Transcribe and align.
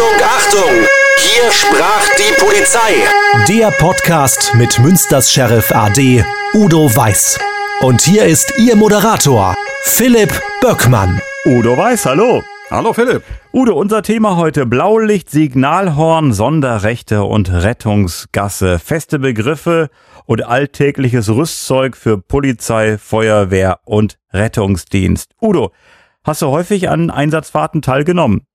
Achtung, 0.00 0.22
Achtung! 0.24 0.86
Hier 1.18 1.52
sprach 1.52 2.08
die 2.16 2.32
Polizei. 2.40 3.04
Der 3.48 3.70
Podcast 3.70 4.54
mit 4.54 4.78
Münsters 4.78 5.30
Sheriff 5.30 5.70
AD 5.72 6.24
Udo 6.54 6.96
Weiß. 6.96 7.38
Und 7.82 8.00
hier 8.00 8.24
ist 8.24 8.54
Ihr 8.58 8.76
Moderator, 8.76 9.54
Philipp 9.82 10.32
Böckmann. 10.62 11.20
Udo 11.44 11.76
Weiß, 11.76 12.06
hallo. 12.06 12.42
Hallo 12.70 12.94
Philipp. 12.94 13.24
Udo, 13.52 13.74
unser 13.74 14.02
Thema 14.02 14.36
heute 14.36 14.64
Blaulicht, 14.64 15.28
Signalhorn, 15.28 16.32
Sonderrechte 16.32 17.24
und 17.24 17.52
Rettungsgasse. 17.52 18.78
Feste 18.78 19.18
Begriffe 19.18 19.90
und 20.24 20.46
alltägliches 20.46 21.28
Rüstzeug 21.28 21.94
für 21.94 22.16
Polizei, 22.16 22.96
Feuerwehr 22.96 23.80
und 23.84 24.16
Rettungsdienst. 24.32 25.34
Udo, 25.42 25.72
hast 26.24 26.40
du 26.40 26.46
häufig 26.46 26.88
an 26.88 27.10
Einsatzfahrten 27.10 27.82
teilgenommen? 27.82 28.46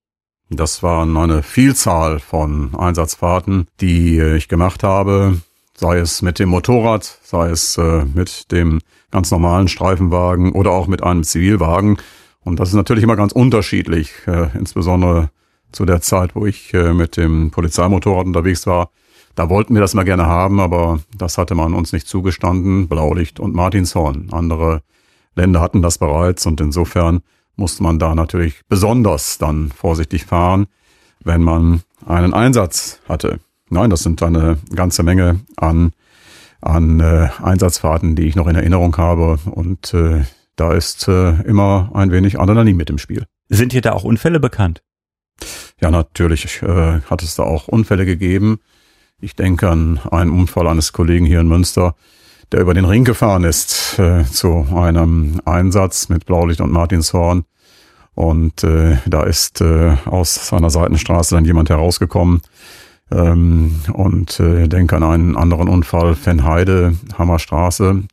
Das 0.55 0.83
waren 0.83 1.17
eine 1.17 1.43
Vielzahl 1.43 2.19
von 2.19 2.75
Einsatzfahrten, 2.75 3.68
die 3.82 4.19
ich 4.19 4.47
gemacht 4.47 4.83
habe, 4.83 5.41
sei 5.75 5.97
es 5.97 6.21
mit 6.21 6.39
dem 6.39 6.50
Motorrad, 6.50 7.19
sei 7.23 7.50
es 7.50 7.77
äh, 7.77 8.05
mit 8.05 8.51
dem 8.51 8.79
ganz 9.11 9.32
normalen 9.32 9.68
Streifenwagen 9.68 10.54
oder 10.54 10.71
auch 10.71 10.87
mit 10.87 11.04
einem 11.04 11.23
Zivilwagen. 11.23 11.97
Und 12.43 12.60
das 12.60 12.69
ist 12.69 12.75
natürlich 12.75 13.04
immer 13.04 13.18
ganz 13.18 13.33
unterschiedlich, 13.33 14.13
äh, 14.27 14.47
insbesondere 14.57 15.29
zu 15.71 15.86
der 15.86 15.99
Zeit, 16.01 16.36
wo 16.36 16.46
ich 16.46 16.74
äh, 16.74 16.93
mit 16.93 17.18
dem 17.18 17.51
Polizeimotorrad 17.51 18.25
unterwegs 18.25 18.65
war. 18.65 18.91
Da 19.35 19.49
wollten 19.49 19.74
wir 19.74 19.82
das 19.82 19.93
mal 19.93 20.04
gerne 20.04 20.25
haben, 20.25 20.61
aber 20.61 20.99
das 21.18 21.37
hatte 21.37 21.55
man 21.55 21.74
uns 21.74 21.91
nicht 21.91 22.07
zugestanden. 22.07 22.87
Blaulicht 22.87 23.41
und 23.41 23.54
Martinshorn. 23.54 24.29
Andere 24.32 24.82
Länder 25.35 25.60
hatten 25.60 25.82
das 25.82 25.97
bereits 25.97 26.46
und 26.46 26.61
insofern 26.61 27.21
musste 27.55 27.83
man 27.83 28.00
da 28.00 28.15
natürlich 28.15 28.61
besonders 28.68 29.37
dann 29.37 29.71
vorsichtig 29.71 30.25
fahren, 30.25 30.68
wenn 31.23 31.41
man 31.41 31.82
einen 32.05 32.33
Einsatz 32.33 33.00
hatte. 33.08 33.39
Nein, 33.69 33.89
das 33.89 34.03
sind 34.03 34.21
eine 34.21 34.57
ganze 34.73 35.03
Menge 35.03 35.41
an, 35.57 35.93
an 36.61 36.99
äh, 36.99 37.30
Einsatzfahrten, 37.41 38.15
die 38.15 38.27
ich 38.27 38.35
noch 38.35 38.47
in 38.47 38.55
Erinnerung 38.55 38.95
habe 38.97 39.39
und 39.52 39.93
äh, 39.93 40.23
da 40.55 40.73
ist 40.73 41.07
äh, 41.07 41.41
immer 41.41 41.91
ein 41.93 42.11
wenig 42.11 42.39
Adrenalin 42.39 42.77
mit 42.77 42.89
im 42.89 42.97
Spiel. 42.97 43.25
Sind 43.49 43.73
hier 43.73 43.81
da 43.81 43.91
auch 43.91 44.03
Unfälle 44.03 44.39
bekannt? 44.39 44.81
Ja, 45.81 45.91
natürlich 45.91 46.61
äh, 46.61 47.02
hat 47.02 47.21
es 47.23 47.35
da 47.35 47.43
auch 47.43 47.67
Unfälle 47.67 48.05
gegeben. 48.05 48.59
Ich 49.19 49.35
denke 49.35 49.69
an 49.69 49.99
einen 50.11 50.31
Unfall 50.31 50.67
eines 50.67 50.93
Kollegen 50.93 51.25
hier 51.25 51.41
in 51.41 51.47
Münster, 51.47 51.95
der 52.51 52.61
über 52.61 52.73
den 52.73 52.85
Ring 52.85 53.03
gefahren 53.03 53.43
ist 53.43 53.99
äh, 53.99 54.23
zu 54.25 54.67
einem 54.73 55.41
Einsatz 55.45 56.09
mit 56.09 56.25
Blaulicht 56.25 56.61
und 56.61 56.71
Martinshorn. 56.71 57.45
Und 58.13 58.63
äh, 58.63 58.97
da 59.05 59.23
ist 59.23 59.61
äh, 59.61 59.95
aus 60.05 60.47
seiner 60.47 60.69
Seitenstraße 60.69 61.35
dann 61.35 61.45
jemand 61.45 61.69
herausgekommen. 61.69 62.41
Ähm, 63.11 63.81
und 63.93 64.39
äh, 64.39 64.67
denke 64.67 64.95
an 64.95 65.03
einen 65.03 65.37
anderen 65.37 65.67
Unfall, 65.67 66.15
Fennheide, 66.15 66.95
Hammerstraße, 67.17 68.03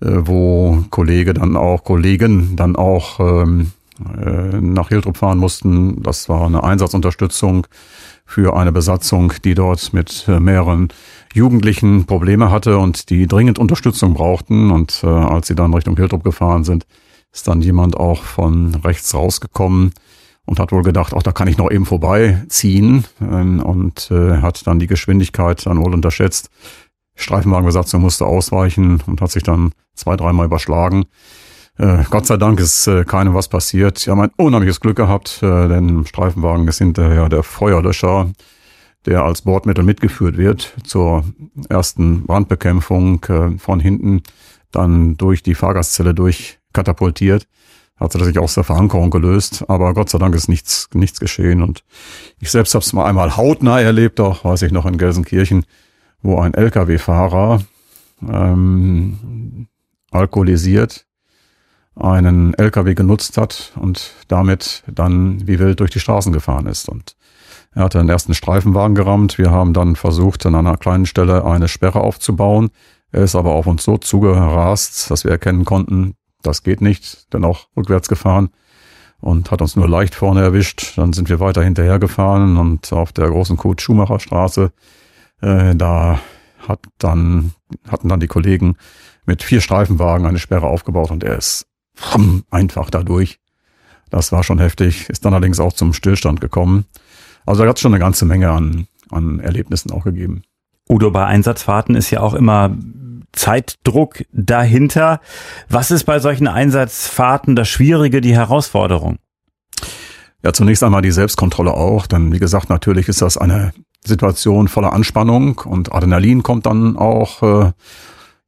äh, 0.00 0.06
wo 0.06 0.84
Kollege 0.90 1.34
dann 1.34 1.56
auch, 1.56 1.82
Kollegen 1.84 2.54
dann 2.54 2.76
auch 2.76 3.18
ähm, 3.18 3.72
äh, 4.00 4.60
nach 4.60 4.88
Hiltrup 4.88 5.16
fahren 5.16 5.38
mussten. 5.38 6.02
Das 6.02 6.28
war 6.28 6.46
eine 6.46 6.62
Einsatzunterstützung 6.62 7.66
für 8.24 8.56
eine 8.56 8.70
Besatzung, 8.70 9.32
die 9.44 9.54
dort 9.54 9.92
mit 9.92 10.26
äh, 10.28 10.38
mehreren 10.38 10.88
Jugendlichen 11.32 12.06
Probleme 12.06 12.50
hatte 12.50 12.78
und 12.78 13.10
die 13.10 13.26
dringend 13.26 13.58
Unterstützung 13.58 14.14
brauchten. 14.14 14.70
Und 14.70 15.00
äh, 15.04 15.06
als 15.06 15.48
sie 15.48 15.54
dann 15.54 15.74
Richtung 15.74 15.96
Hiltrup 15.96 16.24
gefahren 16.24 16.64
sind, 16.64 16.86
ist 17.32 17.46
dann 17.46 17.62
jemand 17.62 17.96
auch 17.96 18.22
von 18.22 18.74
rechts 18.76 19.14
rausgekommen 19.14 19.92
und 20.46 20.58
hat 20.58 20.72
wohl 20.72 20.82
gedacht, 20.82 21.14
auch 21.14 21.22
da 21.22 21.32
kann 21.32 21.48
ich 21.48 21.58
noch 21.58 21.70
eben 21.70 21.86
vorbeiziehen 21.86 23.04
ähm, 23.20 23.60
und 23.60 24.10
äh, 24.10 24.38
hat 24.38 24.66
dann 24.66 24.80
die 24.80 24.88
Geschwindigkeit 24.88 25.64
dann 25.66 25.78
wohl 25.78 25.94
unterschätzt. 25.94 26.50
Streifenwagenbesatzung 27.14 28.00
musste 28.00 28.26
ausweichen 28.26 29.02
und 29.06 29.20
hat 29.20 29.30
sich 29.30 29.42
dann 29.42 29.72
zwei, 29.94 30.16
dreimal 30.16 30.46
überschlagen. 30.46 31.04
Äh, 31.78 32.04
Gott 32.10 32.26
sei 32.26 32.36
Dank 32.36 32.58
ist 32.58 32.86
äh, 32.86 33.04
keinem 33.04 33.34
was 33.34 33.48
passiert. 33.48 33.98
Sie 33.98 34.10
haben 34.10 34.20
ein 34.20 34.32
unheimliches 34.36 34.80
Glück 34.80 34.96
gehabt, 34.96 35.40
äh, 35.42 35.68
denn 35.68 35.88
im 35.88 36.06
Streifenwagen 36.06 36.66
ist 36.66 36.78
hinterher 36.78 37.28
der 37.28 37.42
Feuerlöscher, 37.42 38.30
der 39.06 39.22
als 39.22 39.42
Bordmittel 39.42 39.84
mitgeführt 39.84 40.36
wird 40.36 40.74
zur 40.84 41.24
ersten 41.68 42.26
Brandbekämpfung 42.26 43.24
äh, 43.24 43.58
von 43.58 43.80
hinten, 43.80 44.22
dann 44.70 45.16
durch 45.16 45.42
die 45.42 45.54
Fahrgastzelle 45.54 46.14
durchkatapultiert. 46.14 47.46
Hat 47.96 48.12
sich 48.12 48.38
aus 48.38 48.54
der 48.54 48.64
Verankerung 48.64 49.10
gelöst, 49.10 49.64
aber 49.68 49.92
Gott 49.92 50.08
sei 50.08 50.16
Dank 50.16 50.34
ist 50.34 50.48
nichts, 50.48 50.88
nichts 50.94 51.20
geschehen. 51.20 51.62
Und 51.62 51.84
ich 52.38 52.50
selbst 52.50 52.74
habe 52.74 52.82
es 52.82 52.92
mal 52.94 53.04
einmal 53.04 53.36
hautnah 53.36 53.80
erlebt, 53.80 54.20
auch 54.20 54.42
weiß 54.42 54.62
ich 54.62 54.72
noch 54.72 54.86
in 54.86 54.96
Gelsenkirchen, 54.96 55.66
wo 56.22 56.38
ein 56.38 56.54
Lkw-Fahrer 56.54 57.60
ähm, 58.26 59.66
alkoholisiert 60.10 61.06
einen 61.94 62.54
LKW 62.54 62.94
genutzt 62.94 63.36
hat 63.36 63.72
und 63.76 64.14
damit 64.28 64.84
dann 64.86 65.46
wie 65.46 65.58
wild 65.58 65.80
durch 65.80 65.90
die 65.90 66.00
Straßen 66.00 66.32
gefahren 66.32 66.66
ist. 66.66 66.88
Und 66.88 67.16
er 67.74 67.84
hatte 67.84 67.98
den 67.98 68.08
ersten 68.08 68.34
Streifenwagen 68.34 68.94
gerammt. 68.94 69.38
Wir 69.38 69.50
haben 69.50 69.72
dann 69.72 69.96
versucht, 69.96 70.44
an 70.46 70.54
einer 70.54 70.76
kleinen 70.76 71.06
Stelle 71.06 71.44
eine 71.44 71.68
Sperre 71.68 72.00
aufzubauen. 72.00 72.70
Er 73.12 73.22
ist 73.22 73.34
aber 73.34 73.52
auf 73.52 73.66
uns 73.66 73.84
so 73.84 73.96
zugerast, 73.96 75.10
dass 75.10 75.24
wir 75.24 75.30
erkennen 75.30 75.64
konnten, 75.64 76.14
das 76.42 76.62
geht 76.62 76.80
nicht, 76.80 77.32
denn 77.32 77.44
auch 77.44 77.68
rückwärts 77.76 78.08
gefahren 78.08 78.50
und 79.20 79.50
hat 79.50 79.60
uns 79.62 79.76
nur 79.76 79.88
leicht 79.88 80.14
vorne 80.14 80.40
erwischt. 80.40 80.96
Dann 80.96 81.12
sind 81.12 81.28
wir 81.28 81.40
weiter 81.40 81.62
hinterher 81.62 81.98
gefahren 81.98 82.56
und 82.56 82.92
auf 82.92 83.12
der 83.12 83.28
großen 83.28 83.56
Kurt 83.56 83.80
Schumacher 83.82 84.20
Straße, 84.20 84.72
äh, 85.42 85.74
da 85.74 86.20
hat 86.66 86.80
dann, 86.98 87.52
hatten 87.88 88.08
dann 88.08 88.20
die 88.20 88.26
Kollegen 88.26 88.76
mit 89.26 89.42
vier 89.42 89.60
Streifenwagen 89.60 90.26
eine 90.26 90.38
Sperre 90.38 90.66
aufgebaut 90.66 91.10
und 91.10 91.24
er 91.24 91.36
ist 91.36 91.66
einfach 92.50 92.90
dadurch. 92.90 93.38
Das 94.08 94.32
war 94.32 94.42
schon 94.42 94.58
heftig, 94.58 95.08
ist 95.08 95.24
dann 95.24 95.34
allerdings 95.34 95.60
auch 95.60 95.72
zum 95.72 95.92
Stillstand 95.92 96.40
gekommen. 96.40 96.84
Also 97.46 97.62
da 97.62 97.68
hat 97.68 97.76
es 97.76 97.82
schon 97.82 97.92
eine 97.92 98.00
ganze 98.00 98.24
Menge 98.24 98.50
an, 98.50 98.86
an 99.10 99.40
Erlebnissen 99.40 99.90
auch 99.90 100.04
gegeben. 100.04 100.42
Udo, 100.88 101.10
bei 101.10 101.24
Einsatzfahrten 101.24 101.94
ist 101.94 102.10
ja 102.10 102.20
auch 102.20 102.34
immer 102.34 102.76
Zeitdruck 103.32 104.24
dahinter. 104.32 105.20
Was 105.68 105.90
ist 105.90 106.04
bei 106.04 106.18
solchen 106.18 106.48
Einsatzfahrten 106.48 107.54
das 107.54 107.68
Schwierige, 107.68 108.20
die 108.20 108.34
Herausforderung? 108.34 109.18
Ja, 110.42 110.52
zunächst 110.52 110.82
einmal 110.82 111.02
die 111.02 111.10
Selbstkontrolle 111.10 111.74
auch, 111.74 112.06
denn 112.06 112.32
wie 112.32 112.38
gesagt, 112.38 112.70
natürlich 112.70 113.08
ist 113.08 113.22
das 113.22 113.36
eine 113.36 113.72
Situation 114.04 114.68
voller 114.68 114.92
Anspannung 114.92 115.58
und 115.58 115.92
Adrenalin 115.92 116.42
kommt 116.42 116.66
dann 116.66 116.96
auch 116.96 117.42
äh, 117.42 117.72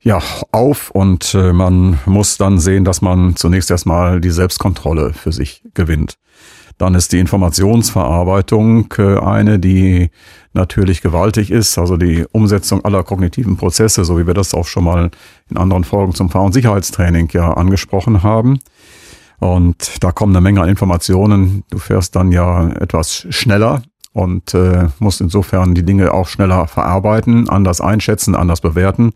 ja, 0.01 0.21
auf 0.51 0.91
und 0.91 1.35
äh, 1.35 1.53
man 1.53 2.01
muss 2.07 2.39
dann 2.39 2.59
sehen, 2.59 2.85
dass 2.85 3.03
man 3.03 3.37
zunächst 3.37 3.71
erstmal 3.71 4.21
die 4.21 4.31
Selbstkontrolle 4.31 5.13
für 5.13 5.33
sich 5.33 5.63
gewinnt. 5.75 6.19
Dann 6.83 6.97
ist 6.97 7.13
die 7.13 7.21
Informationsverarbeitung 7.21 8.93
äh, 8.99 9.17
eine, 9.21 9.61
die 9.61 10.11
natürlich 10.53 11.01
gewaltig 11.01 11.53
ist, 11.53 11.79
also 11.79 11.97
die 11.97 12.27
Umsetzung 12.33 12.85
aller 12.85 13.05
kognitiven 13.05 13.57
Prozesse, 13.57 14.05
so 14.05 14.19
wie 14.19 14.27
wir 14.27 14.35
das 14.35 14.53
auch 14.53 14.67
schon 14.67 14.83
mal 14.83 15.13
in 15.49 15.57
anderen 15.59 15.85
Folgen 15.85 16.13
zum 16.13 16.29
Fahr- 16.29 16.43
und 16.43 16.55
Sicherheitstraining 16.55 17.29
ja 17.31 17.53
angesprochen 17.53 18.25
haben. 18.25 18.59
Und 19.39 20.03
da 20.03 20.11
kommen 20.11 20.35
eine 20.35 20.41
Menge 20.41 20.61
an 20.61 20.69
Informationen. 20.69 21.63
Du 21.71 21.79
fährst 21.79 22.17
dann 22.17 22.33
ja 22.33 22.71
etwas 22.71 23.29
schneller 23.31 23.83
und 24.13 24.53
äh, 24.53 24.89
musst 24.99 25.21
insofern 25.21 25.77
die 25.77 25.85
Dinge 25.85 26.13
auch 26.13 26.27
schneller 26.27 26.67
verarbeiten, 26.67 27.49
anders 27.49 27.81
einschätzen, 27.81 28.35
anders 28.35 28.61
bewerten. 28.61 29.13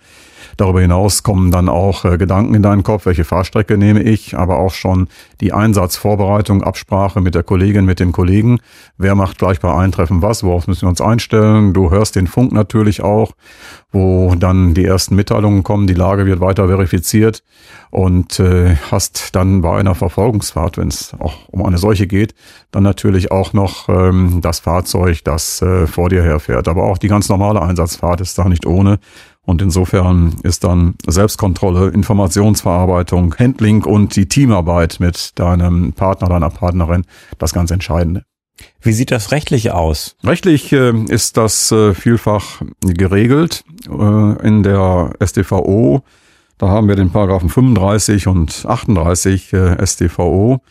Darüber 0.56 0.80
hinaus 0.80 1.22
kommen 1.22 1.50
dann 1.50 1.68
auch 1.68 2.04
äh, 2.04 2.16
Gedanken 2.16 2.54
in 2.54 2.62
deinen 2.62 2.82
Kopf, 2.82 3.06
welche 3.06 3.24
Fahrstrecke 3.24 3.76
nehme 3.76 4.02
ich, 4.02 4.36
aber 4.36 4.58
auch 4.58 4.72
schon 4.72 5.08
die 5.40 5.52
Einsatzvorbereitung, 5.52 6.62
Absprache 6.62 7.20
mit 7.20 7.34
der 7.34 7.42
Kollegin, 7.42 7.84
mit 7.84 8.00
dem 8.00 8.12
Kollegen. 8.12 8.60
Wer 8.96 9.14
macht 9.14 9.38
gleich 9.38 9.60
bei 9.60 9.74
Eintreffen 9.74 10.22
was? 10.22 10.42
Worauf 10.42 10.66
müssen 10.66 10.82
wir 10.82 10.88
uns 10.88 11.00
einstellen? 11.00 11.74
Du 11.74 11.90
hörst 11.90 12.16
den 12.16 12.26
Funk 12.26 12.52
natürlich 12.52 13.02
auch, 13.02 13.32
wo 13.92 14.34
dann 14.34 14.72
die 14.72 14.84
ersten 14.84 15.14
Mitteilungen 15.14 15.62
kommen, 15.62 15.86
die 15.86 15.94
Lage 15.94 16.24
wird 16.26 16.40
weiter 16.40 16.68
verifiziert 16.68 17.42
und 17.90 18.40
äh, 18.40 18.76
hast 18.90 19.34
dann 19.36 19.60
bei 19.60 19.78
einer 19.78 19.94
Verfolgungsfahrt, 19.94 20.78
wenn 20.78 20.88
es 20.88 21.12
auch 21.18 21.48
um 21.48 21.64
eine 21.64 21.78
solche 21.78 22.06
geht, 22.06 22.34
dann 22.70 22.82
natürlich 22.82 23.30
auch 23.30 23.52
noch 23.52 23.88
ähm, 23.88 24.40
das 24.42 24.60
Fahrzeug, 24.60 25.22
das 25.24 25.62
äh, 25.62 25.86
vor 25.86 26.08
dir 26.08 26.22
herfährt. 26.22 26.68
Aber 26.68 26.84
auch 26.84 26.98
die 26.98 27.08
ganz 27.08 27.28
normale 27.28 27.62
Einsatzfahrt 27.62 28.20
ist 28.20 28.38
da 28.38 28.48
nicht 28.48 28.66
ohne. 28.66 28.98
Und 29.46 29.62
insofern 29.62 30.34
ist 30.42 30.64
dann 30.64 30.96
Selbstkontrolle, 31.06 31.88
Informationsverarbeitung, 31.90 33.34
Handling 33.38 33.84
und 33.84 34.16
die 34.16 34.26
Teamarbeit 34.26 34.96
mit 34.98 35.38
deinem 35.38 35.92
Partner, 35.92 36.28
deiner 36.28 36.50
Partnerin 36.50 37.04
das 37.38 37.54
ganz 37.54 37.70
Entscheidende. 37.70 38.24
Wie 38.80 38.92
sieht 38.92 39.12
das 39.12 39.30
rechtlich 39.30 39.70
aus? 39.70 40.16
Rechtlich 40.24 40.72
äh, 40.72 40.92
ist 41.08 41.36
das 41.36 41.70
äh, 41.70 41.94
vielfach 41.94 42.62
geregelt 42.80 43.64
äh, 43.88 44.46
in 44.46 44.62
der 44.64 45.12
StVO. 45.22 46.02
Da 46.58 46.68
haben 46.68 46.88
wir 46.88 46.96
den 46.96 47.10
Paragraphen 47.10 47.48
35 47.48 48.26
und 48.26 48.64
38 48.66 49.54
StVO. 49.84 50.62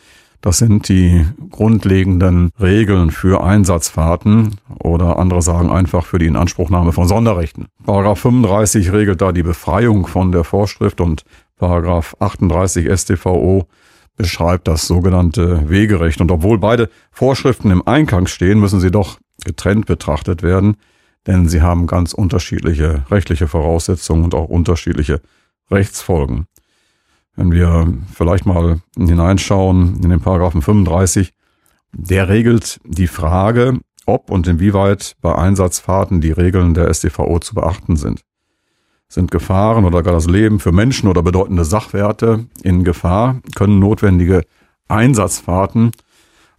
Das 0.46 0.58
sind 0.58 0.88
die 0.88 1.26
grundlegenden 1.50 2.52
Regeln 2.60 3.10
für 3.10 3.42
Einsatzfahrten 3.42 4.54
oder 4.78 5.18
andere 5.18 5.42
sagen 5.42 5.72
einfach 5.72 6.06
für 6.06 6.20
die 6.20 6.26
Inanspruchnahme 6.26 6.92
von 6.92 7.08
Sonderrechten. 7.08 7.66
Paragraph 7.84 8.20
35 8.20 8.92
regelt 8.92 9.20
da 9.20 9.32
die 9.32 9.42
Befreiung 9.42 10.06
von 10.06 10.30
der 10.30 10.44
Vorschrift 10.44 11.00
und 11.00 11.24
Paragraph 11.56 12.14
38 12.20 12.88
StVO 12.96 13.66
beschreibt 14.14 14.68
das 14.68 14.86
sogenannte 14.86 15.68
Wegerecht. 15.68 16.20
Und 16.20 16.30
obwohl 16.30 16.60
beide 16.60 16.90
Vorschriften 17.10 17.72
im 17.72 17.84
Einklang 17.84 18.28
stehen, 18.28 18.60
müssen 18.60 18.78
sie 18.78 18.92
doch 18.92 19.18
getrennt 19.44 19.86
betrachtet 19.86 20.44
werden, 20.44 20.76
denn 21.26 21.48
sie 21.48 21.60
haben 21.60 21.88
ganz 21.88 22.12
unterschiedliche 22.14 23.02
rechtliche 23.10 23.48
Voraussetzungen 23.48 24.22
und 24.22 24.34
auch 24.36 24.48
unterschiedliche 24.48 25.22
Rechtsfolgen. 25.72 26.46
Wenn 27.36 27.52
wir 27.52 27.92
vielleicht 28.14 28.46
mal 28.46 28.80
hineinschauen 28.96 30.00
in 30.02 30.08
den 30.08 30.20
Paragraphen 30.20 30.62
35, 30.62 31.32
der 31.92 32.28
regelt 32.28 32.80
die 32.84 33.06
Frage, 33.06 33.78
ob 34.06 34.30
und 34.30 34.46
inwieweit 34.46 35.16
bei 35.20 35.34
Einsatzfahrten 35.34 36.20
die 36.20 36.32
Regeln 36.32 36.72
der 36.72 36.92
StVO 36.92 37.38
zu 37.38 37.54
beachten 37.54 37.96
sind. 37.96 38.22
Sind 39.08 39.30
Gefahren 39.30 39.84
oder 39.84 40.02
gar 40.02 40.14
das 40.14 40.26
Leben 40.26 40.58
für 40.58 40.72
Menschen 40.72 41.08
oder 41.08 41.22
bedeutende 41.22 41.64
Sachwerte 41.64 42.46
in 42.62 42.84
Gefahr, 42.84 43.40
können 43.54 43.78
notwendige 43.78 44.42
Einsatzfahrten 44.88 45.92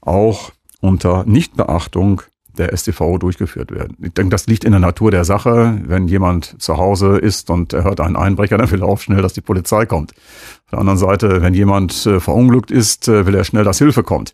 auch 0.02 0.52
unter 0.80 1.26
Nichtbeachtung 1.26 2.22
der 2.58 2.76
StVO 2.76 3.18
durchgeführt 3.18 3.72
werden. 3.72 3.98
Ich 4.02 4.14
denke, 4.14 4.32
das 4.32 4.48
liegt 4.48 4.64
in 4.64 4.72
der 4.72 4.80
Natur 4.80 5.12
der 5.12 5.26
Sache. 5.26 5.80
Wenn 5.86 6.08
jemand 6.08 6.62
zu 6.62 6.78
Hause 6.78 7.18
ist 7.18 7.50
und 7.50 7.74
er 7.74 7.84
hört 7.84 8.00
einen 8.00 8.16
Einbrecher, 8.16 8.58
dann 8.58 8.70
will 8.72 8.82
er 8.82 8.88
auch 8.88 9.00
schnell, 9.00 9.22
dass 9.22 9.34
die 9.34 9.42
Polizei 9.42 9.86
kommt. 9.86 10.12
Auf 10.12 10.72
der 10.72 10.80
anderen 10.80 10.98
Seite, 10.98 11.42
wenn 11.42 11.54
jemand 11.54 12.06
äh, 12.06 12.20
verunglückt 12.20 12.72
ist, 12.72 13.08
äh, 13.08 13.26
will 13.26 13.36
er 13.36 13.44
schnell, 13.44 13.64
dass 13.64 13.78
Hilfe 13.78 14.04
kommt. 14.04 14.34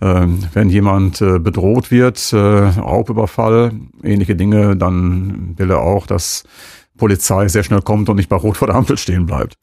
Ähm, 0.00 0.40
wenn 0.52 0.68
jemand 0.68 1.22
äh, 1.22 1.38
bedroht 1.38 1.90
wird, 1.90 2.32
Raubüberfall, 2.32 3.72
ähnliche 4.02 4.36
Dinge, 4.36 4.76
dann 4.76 5.54
will 5.56 5.70
er 5.70 5.80
auch, 5.80 6.06
dass 6.06 6.44
Polizei 6.96 7.48
sehr 7.48 7.62
schnell 7.62 7.82
kommt 7.82 8.08
und 8.08 8.16
nicht 8.16 8.28
bei 8.28 8.36
Rot 8.36 8.56
vor 8.56 8.68
der 8.68 8.76
Ampel 8.76 8.98
stehen 8.98 9.26
bleibt. 9.26 9.56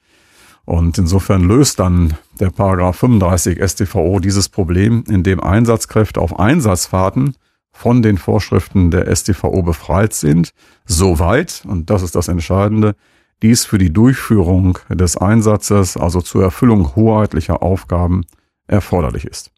Und 0.65 0.97
insofern 0.97 1.43
löst 1.43 1.79
dann 1.79 2.15
der 2.39 2.49
Paragraph 2.49 2.97
35 2.97 3.59
StVO 3.69 4.19
dieses 4.19 4.49
Problem, 4.49 5.03
indem 5.09 5.41
Einsatzkräfte 5.41 6.21
auf 6.21 6.39
Einsatzfahrten 6.39 7.35
von 7.73 8.01
den 8.01 8.17
Vorschriften 8.17 8.91
der 8.91 9.13
StVO 9.13 9.63
befreit 9.63 10.13
sind, 10.13 10.51
soweit, 10.85 11.63
und 11.67 11.89
das 11.89 12.03
ist 12.03 12.15
das 12.15 12.27
Entscheidende, 12.29 12.95
dies 13.41 13.65
für 13.65 13.77
die 13.77 13.91
Durchführung 13.91 14.77
des 14.89 15.17
Einsatzes, 15.17 15.97
also 15.97 16.21
zur 16.21 16.43
Erfüllung 16.43 16.95
hoheitlicher 16.95 17.61
Aufgaben, 17.61 18.25
erforderlich 18.67 19.25
ist. 19.25 19.51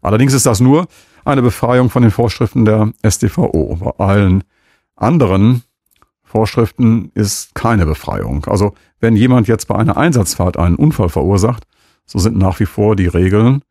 Allerdings 0.00 0.32
ist 0.32 0.46
das 0.46 0.60
nur 0.60 0.86
eine 1.24 1.42
Befreiung 1.42 1.90
von 1.90 2.02
den 2.02 2.12
Vorschriften 2.12 2.64
der 2.64 2.92
StVO. 3.04 3.76
Bei 3.80 4.04
allen 4.04 4.44
anderen 4.94 5.64
Vorschriften 6.22 7.10
ist 7.14 7.54
keine 7.54 7.86
Befreiung. 7.86 8.44
Also 8.46 8.74
wenn 9.00 9.16
jemand 9.16 9.48
jetzt 9.48 9.66
bei 9.66 9.74
einer 9.74 9.96
Einsatzfahrt 9.96 10.56
einen 10.56 10.76
Unfall 10.76 11.08
verursacht, 11.08 11.64
so 12.06 12.18
sind 12.18 12.38
nach 12.38 12.60
wie 12.60 12.66
vor 12.66 12.96
die 12.96 13.08
Regeln 13.08 13.62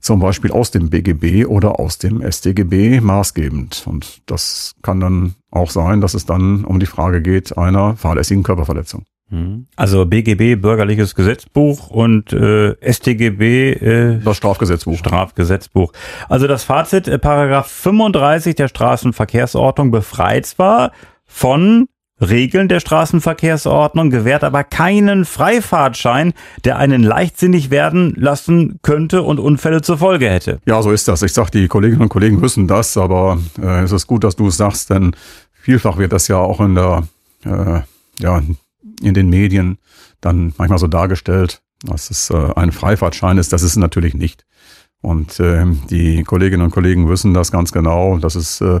zum 0.00 0.20
Beispiel 0.20 0.52
aus 0.52 0.70
dem 0.70 0.90
BGB 0.90 1.46
oder 1.46 1.80
aus 1.80 1.98
dem 1.98 2.22
StGB 2.22 3.00
maßgebend. 3.00 3.84
Und 3.86 4.22
das 4.26 4.74
kann 4.82 5.00
dann 5.00 5.34
auch 5.50 5.70
sein, 5.70 6.00
dass 6.00 6.14
es 6.14 6.24
dann 6.26 6.64
um 6.64 6.78
die 6.78 6.86
Frage 6.86 7.20
geht 7.20 7.56
einer 7.58 7.96
fahrlässigen 7.96 8.42
Körperverletzung. 8.42 9.04
Mhm. 9.30 9.66
Also 9.76 10.06
BGB, 10.06 10.60
Bürgerliches 10.60 11.14
Gesetzbuch 11.14 11.90
und 11.90 12.32
äh, 12.32 12.76
StGB, 12.80 13.72
äh, 13.72 14.18
das 14.20 14.36
Strafgesetzbuch. 14.36 14.98
Strafgesetzbuch. 14.98 15.92
Also 16.28 16.46
das 16.46 16.64
Fazit, 16.64 17.08
äh, 17.08 17.18
Paragraph 17.18 17.66
35 17.66 18.54
der 18.54 18.68
Straßenverkehrsordnung 18.68 19.90
befreit 19.90 20.46
zwar 20.46 20.92
von 21.24 21.88
Regeln 22.20 22.68
der 22.68 22.80
Straßenverkehrsordnung, 22.80 24.10
gewährt 24.10 24.44
aber 24.44 24.64
keinen 24.64 25.24
Freifahrtschein, 25.24 26.32
der 26.64 26.78
einen 26.78 27.02
leichtsinnig 27.02 27.70
werden 27.70 28.14
lassen 28.16 28.78
könnte 28.82 29.22
und 29.22 29.38
Unfälle 29.38 29.82
zur 29.82 29.98
Folge 29.98 30.28
hätte. 30.28 30.60
Ja, 30.66 30.82
so 30.82 30.90
ist 30.90 31.08
das. 31.08 31.22
Ich 31.22 31.32
sag, 31.32 31.50
die 31.50 31.68
Kolleginnen 31.68 32.02
und 32.02 32.08
Kollegen 32.08 32.42
wissen 32.42 32.66
das, 32.66 32.96
aber 32.96 33.38
äh, 33.60 33.82
es 33.82 33.92
ist 33.92 34.06
gut, 34.06 34.24
dass 34.24 34.36
du 34.36 34.48
es 34.48 34.56
sagst, 34.56 34.90
denn 34.90 35.14
vielfach 35.52 35.98
wird 35.98 36.12
das 36.12 36.28
ja 36.28 36.38
auch 36.38 36.60
in 36.60 36.74
der, 36.74 37.06
äh, 37.44 37.80
ja, 38.20 38.42
in 39.02 39.14
den 39.14 39.28
Medien 39.28 39.78
dann 40.20 40.52
manchmal 40.58 40.78
so 40.78 40.88
dargestellt, 40.88 41.60
dass 41.84 42.10
es 42.10 42.30
äh, 42.30 42.52
ein 42.56 42.72
Freifahrtschein 42.72 43.38
ist. 43.38 43.52
Das 43.52 43.62
ist 43.62 43.72
es 43.72 43.76
natürlich 43.76 44.14
nicht. 44.14 44.44
Und 45.00 45.38
äh, 45.38 45.64
die 45.90 46.24
Kolleginnen 46.24 46.64
und 46.64 46.72
Kollegen 46.72 47.08
wissen 47.08 47.32
das 47.32 47.52
ganz 47.52 47.70
genau. 47.70 48.18
Das 48.18 48.34
ist 48.34 48.60
äh, 48.60 48.80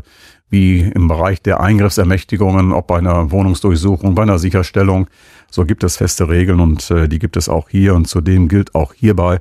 wie 0.50 0.80
im 0.80 1.08
Bereich 1.08 1.42
der 1.42 1.60
Eingriffsermächtigungen, 1.60 2.72
ob 2.72 2.86
bei 2.86 2.98
einer 2.98 3.30
Wohnungsdurchsuchung, 3.30 4.14
bei 4.14 4.22
einer 4.22 4.38
Sicherstellung. 4.38 5.08
So 5.50 5.64
gibt 5.64 5.84
es 5.84 5.96
feste 5.96 6.28
Regeln 6.28 6.60
und 6.60 6.90
äh, 6.90 7.08
die 7.08 7.18
gibt 7.18 7.36
es 7.36 7.48
auch 7.48 7.68
hier 7.68 7.94
und 7.94 8.06
zudem 8.06 8.48
gilt 8.48 8.74
auch 8.74 8.94
hierbei 8.94 9.38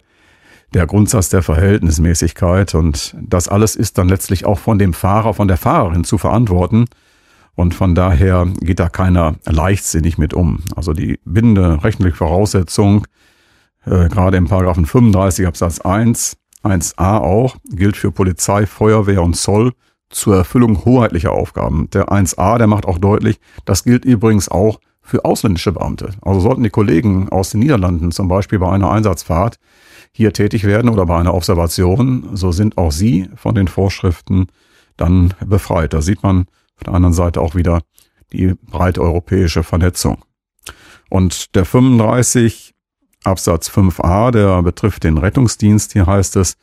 der 0.73 0.85
Grundsatz 0.85 1.29
der 1.29 1.43
Verhältnismäßigkeit 1.43 2.75
und 2.75 3.15
das 3.19 3.47
alles 3.47 3.75
ist 3.75 3.97
dann 3.97 4.09
letztlich 4.09 4.45
auch 4.45 4.59
von 4.59 4.77
dem 4.77 4.93
Fahrer, 4.93 5.33
von 5.33 5.47
der 5.47 5.57
Fahrerin 5.57 6.03
zu 6.03 6.17
verantworten 6.17 6.85
und 7.55 7.73
von 7.73 7.95
daher 7.95 8.45
geht 8.59 8.79
da 8.79 8.89
keiner 8.89 9.35
leichtsinnig 9.45 10.17
mit 10.17 10.33
um. 10.33 10.59
Also 10.75 10.93
die 10.93 11.19
bindende 11.25 11.83
rechtliche 11.83 12.15
Voraussetzung, 12.15 13.07
äh, 13.85 14.09
gerade 14.09 14.37
im 14.37 14.47
Paragraphen 14.47 14.85
35 14.85 15.47
Absatz 15.47 15.79
1, 15.79 16.37
1a 16.63 17.21
auch, 17.21 17.55
gilt 17.69 17.95
für 17.95 18.11
Polizei, 18.11 18.65
Feuerwehr 18.65 19.23
und 19.23 19.35
Zoll 19.35 19.71
zur 20.09 20.37
Erfüllung 20.37 20.85
hoheitlicher 20.85 21.31
Aufgaben. 21.31 21.89
Der 21.91 22.09
1a, 22.09 22.57
der 22.57 22.67
macht 22.67 22.85
auch 22.85 22.97
deutlich, 22.97 23.39
das 23.65 23.83
gilt 23.83 24.05
übrigens 24.05 24.49
auch 24.49 24.79
für 25.01 25.25
ausländische 25.25 25.71
Beamte. 25.71 26.11
Also 26.21 26.41
sollten 26.41 26.63
die 26.63 26.69
Kollegen 26.69 27.29
aus 27.29 27.51
den 27.51 27.61
Niederlanden 27.61 28.11
zum 28.11 28.27
Beispiel 28.27 28.59
bei 28.59 28.69
einer 28.69 28.91
Einsatzfahrt 28.91 29.57
hier 30.11 30.33
tätig 30.33 30.63
werden 30.63 30.89
oder 30.89 31.05
bei 31.05 31.17
einer 31.17 31.33
Observation, 31.33 32.29
so 32.33 32.51
sind 32.51 32.77
auch 32.77 32.91
sie 32.91 33.29
von 33.35 33.55
den 33.55 33.67
Vorschriften 33.67 34.47
dann 34.97 35.33
befreit. 35.45 35.93
Da 35.93 36.01
sieht 36.01 36.23
man 36.23 36.47
auf 36.75 36.83
der 36.83 36.93
anderen 36.93 37.13
Seite 37.13 37.41
auch 37.41 37.55
wieder 37.55 37.81
die 38.33 38.53
breite 38.69 39.01
europäische 39.01 39.63
Vernetzung. 39.63 40.23
Und 41.09 41.55
der 41.55 41.65
35 41.65 42.73
Absatz 43.23 43.69
5a, 43.69 44.31
der 44.31 44.61
betrifft 44.61 45.03
den 45.03 45.17
Rettungsdienst. 45.17 45.93
Hier 45.93 46.05
heißt 46.05 46.35
es, 46.35 46.57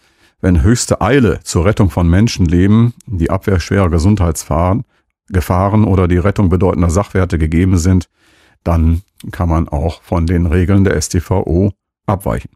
wenn 0.44 0.62
höchste 0.62 1.00
Eile 1.00 1.40
zur 1.42 1.64
Rettung 1.64 1.88
von 1.88 2.06
Menschenleben, 2.06 2.92
die 3.06 3.30
Abwehr 3.30 3.60
schwerer 3.60 3.88
Gesundheitsgefahren 3.88 4.84
oder 5.84 6.06
die 6.06 6.18
Rettung 6.18 6.50
bedeutender 6.50 6.90
Sachwerte 6.90 7.38
gegeben 7.38 7.78
sind, 7.78 8.10
dann 8.62 9.00
kann 9.32 9.48
man 9.48 9.70
auch 9.70 10.02
von 10.02 10.26
den 10.26 10.44
Regeln 10.44 10.84
der 10.84 11.00
STVO 11.00 11.72
abweichen. 12.04 12.50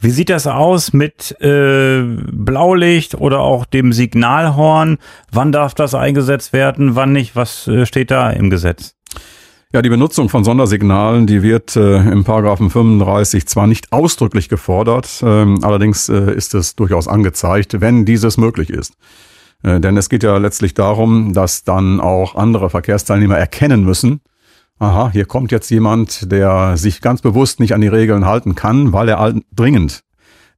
Wie 0.00 0.10
sieht 0.10 0.30
das 0.30 0.48
aus 0.48 0.92
mit 0.92 1.40
äh, 1.40 2.02
Blaulicht 2.02 3.14
oder 3.14 3.38
auch 3.38 3.66
dem 3.66 3.92
Signalhorn? 3.92 4.98
Wann 5.30 5.52
darf 5.52 5.74
das 5.74 5.94
eingesetzt 5.94 6.52
werden, 6.52 6.96
wann 6.96 7.12
nicht? 7.12 7.36
Was 7.36 7.68
äh, 7.68 7.86
steht 7.86 8.10
da 8.10 8.30
im 8.30 8.50
Gesetz? 8.50 8.96
Ja, 9.74 9.80
die 9.80 9.88
Benutzung 9.88 10.28
von 10.28 10.44
Sondersignalen, 10.44 11.26
die 11.26 11.42
wird 11.42 11.76
äh, 11.76 11.96
im 11.96 12.24
Paragraphen 12.24 12.68
35 12.68 13.46
zwar 13.46 13.66
nicht 13.66 13.90
ausdrücklich 13.90 14.50
gefordert, 14.50 15.22
äh, 15.22 15.26
allerdings 15.62 16.10
äh, 16.10 16.34
ist 16.34 16.52
es 16.52 16.76
durchaus 16.76 17.08
angezeigt, 17.08 17.80
wenn 17.80 18.04
dieses 18.04 18.36
möglich 18.36 18.68
ist. 18.68 18.98
Äh, 19.62 19.80
denn 19.80 19.96
es 19.96 20.10
geht 20.10 20.24
ja 20.24 20.36
letztlich 20.36 20.74
darum, 20.74 21.32
dass 21.32 21.64
dann 21.64 22.00
auch 22.00 22.34
andere 22.34 22.68
Verkehrsteilnehmer 22.68 23.38
erkennen 23.38 23.82
müssen, 23.82 24.20
aha, 24.78 25.08
hier 25.10 25.24
kommt 25.24 25.52
jetzt 25.52 25.70
jemand, 25.70 26.30
der 26.30 26.76
sich 26.76 27.00
ganz 27.00 27.22
bewusst 27.22 27.58
nicht 27.58 27.72
an 27.72 27.80
die 27.80 27.88
Regeln 27.88 28.26
halten 28.26 28.54
kann, 28.54 28.92
weil 28.92 29.08
er 29.08 29.34
dringend, 29.56 30.02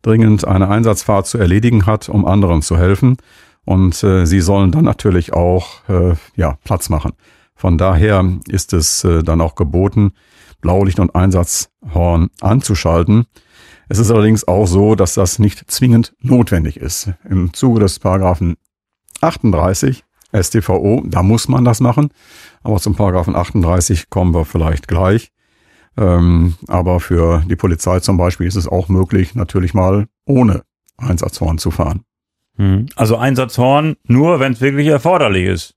dringend 0.02 0.44
eine 0.44 0.68
Einsatzfahrt 0.68 1.28
zu 1.28 1.38
erledigen 1.38 1.86
hat, 1.86 2.08
um 2.08 2.26
anderen 2.26 2.62
zu 2.62 2.78
helfen. 2.78 3.18
Und 3.64 4.02
äh, 4.02 4.26
sie 4.26 4.40
sollen 4.40 4.72
dann 4.72 4.84
natürlich 4.84 5.32
auch 5.32 5.88
äh, 5.88 6.14
ja, 6.34 6.58
Platz 6.64 6.88
machen. 6.88 7.12
Von 7.56 7.78
daher 7.78 8.38
ist 8.48 8.72
es 8.72 9.04
äh, 9.04 9.22
dann 9.22 9.40
auch 9.40 9.54
geboten, 9.54 10.12
Blaulicht 10.60 10.98
und 10.98 11.14
Einsatzhorn 11.14 12.30
anzuschalten. 12.40 13.26
Es 13.88 13.98
ist 13.98 14.10
allerdings 14.10 14.48
auch 14.48 14.66
so, 14.66 14.94
dass 14.94 15.14
das 15.14 15.38
nicht 15.38 15.70
zwingend 15.70 16.14
notwendig 16.20 16.78
ist. 16.78 17.12
Im 17.28 17.52
Zuge 17.52 17.80
des 17.80 17.98
Paragraphen 17.98 18.56
38 19.20 20.04
StVO, 20.34 21.02
da 21.06 21.22
muss 21.22 21.48
man 21.48 21.64
das 21.64 21.80
machen. 21.80 22.10
Aber 22.62 22.78
zum 22.78 22.94
Paragraphen 22.94 23.36
38 23.36 24.10
kommen 24.10 24.34
wir 24.34 24.44
vielleicht 24.44 24.88
gleich. 24.88 25.30
Ähm, 25.96 26.54
aber 26.66 26.98
für 26.98 27.44
die 27.46 27.56
Polizei 27.56 28.00
zum 28.00 28.16
Beispiel 28.16 28.46
ist 28.46 28.56
es 28.56 28.66
auch 28.66 28.88
möglich, 28.88 29.34
natürlich 29.34 29.74
mal 29.74 30.06
ohne 30.24 30.62
Einsatzhorn 30.96 31.58
zu 31.58 31.70
fahren. 31.70 32.02
Hm. 32.56 32.86
Also 32.96 33.16
Einsatzhorn 33.16 33.96
nur, 34.04 34.40
wenn 34.40 34.52
es 34.52 34.60
wirklich 34.60 34.88
erforderlich 34.88 35.46
ist. 35.46 35.74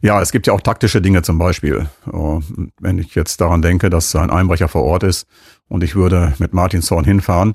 Ja, 0.00 0.20
es 0.20 0.32
gibt 0.32 0.46
ja 0.46 0.52
auch 0.52 0.60
taktische 0.60 1.00
Dinge 1.00 1.22
zum 1.22 1.38
Beispiel. 1.38 1.88
Wenn 2.04 2.98
ich 2.98 3.14
jetzt 3.14 3.40
daran 3.40 3.62
denke, 3.62 3.90
dass 3.90 4.14
ein 4.14 4.30
Einbrecher 4.30 4.68
vor 4.68 4.82
Ort 4.84 5.02
ist 5.02 5.26
und 5.68 5.82
ich 5.82 5.94
würde 5.94 6.34
mit 6.38 6.52
Martinshorn 6.52 7.04
hinfahren, 7.04 7.54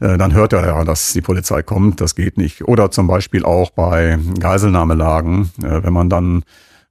äh, 0.00 0.18
dann 0.18 0.34
hört 0.34 0.52
er 0.52 0.66
ja, 0.66 0.84
dass 0.84 1.12
die 1.12 1.20
Polizei 1.20 1.62
kommt. 1.62 2.00
Das 2.00 2.14
geht 2.14 2.36
nicht. 2.36 2.64
Oder 2.66 2.90
zum 2.90 3.06
Beispiel 3.06 3.44
auch 3.44 3.70
bei 3.70 4.18
Geiselnahmelagen, 4.40 5.50
äh, 5.62 5.82
wenn 5.82 5.92
man 5.92 6.10
dann 6.10 6.44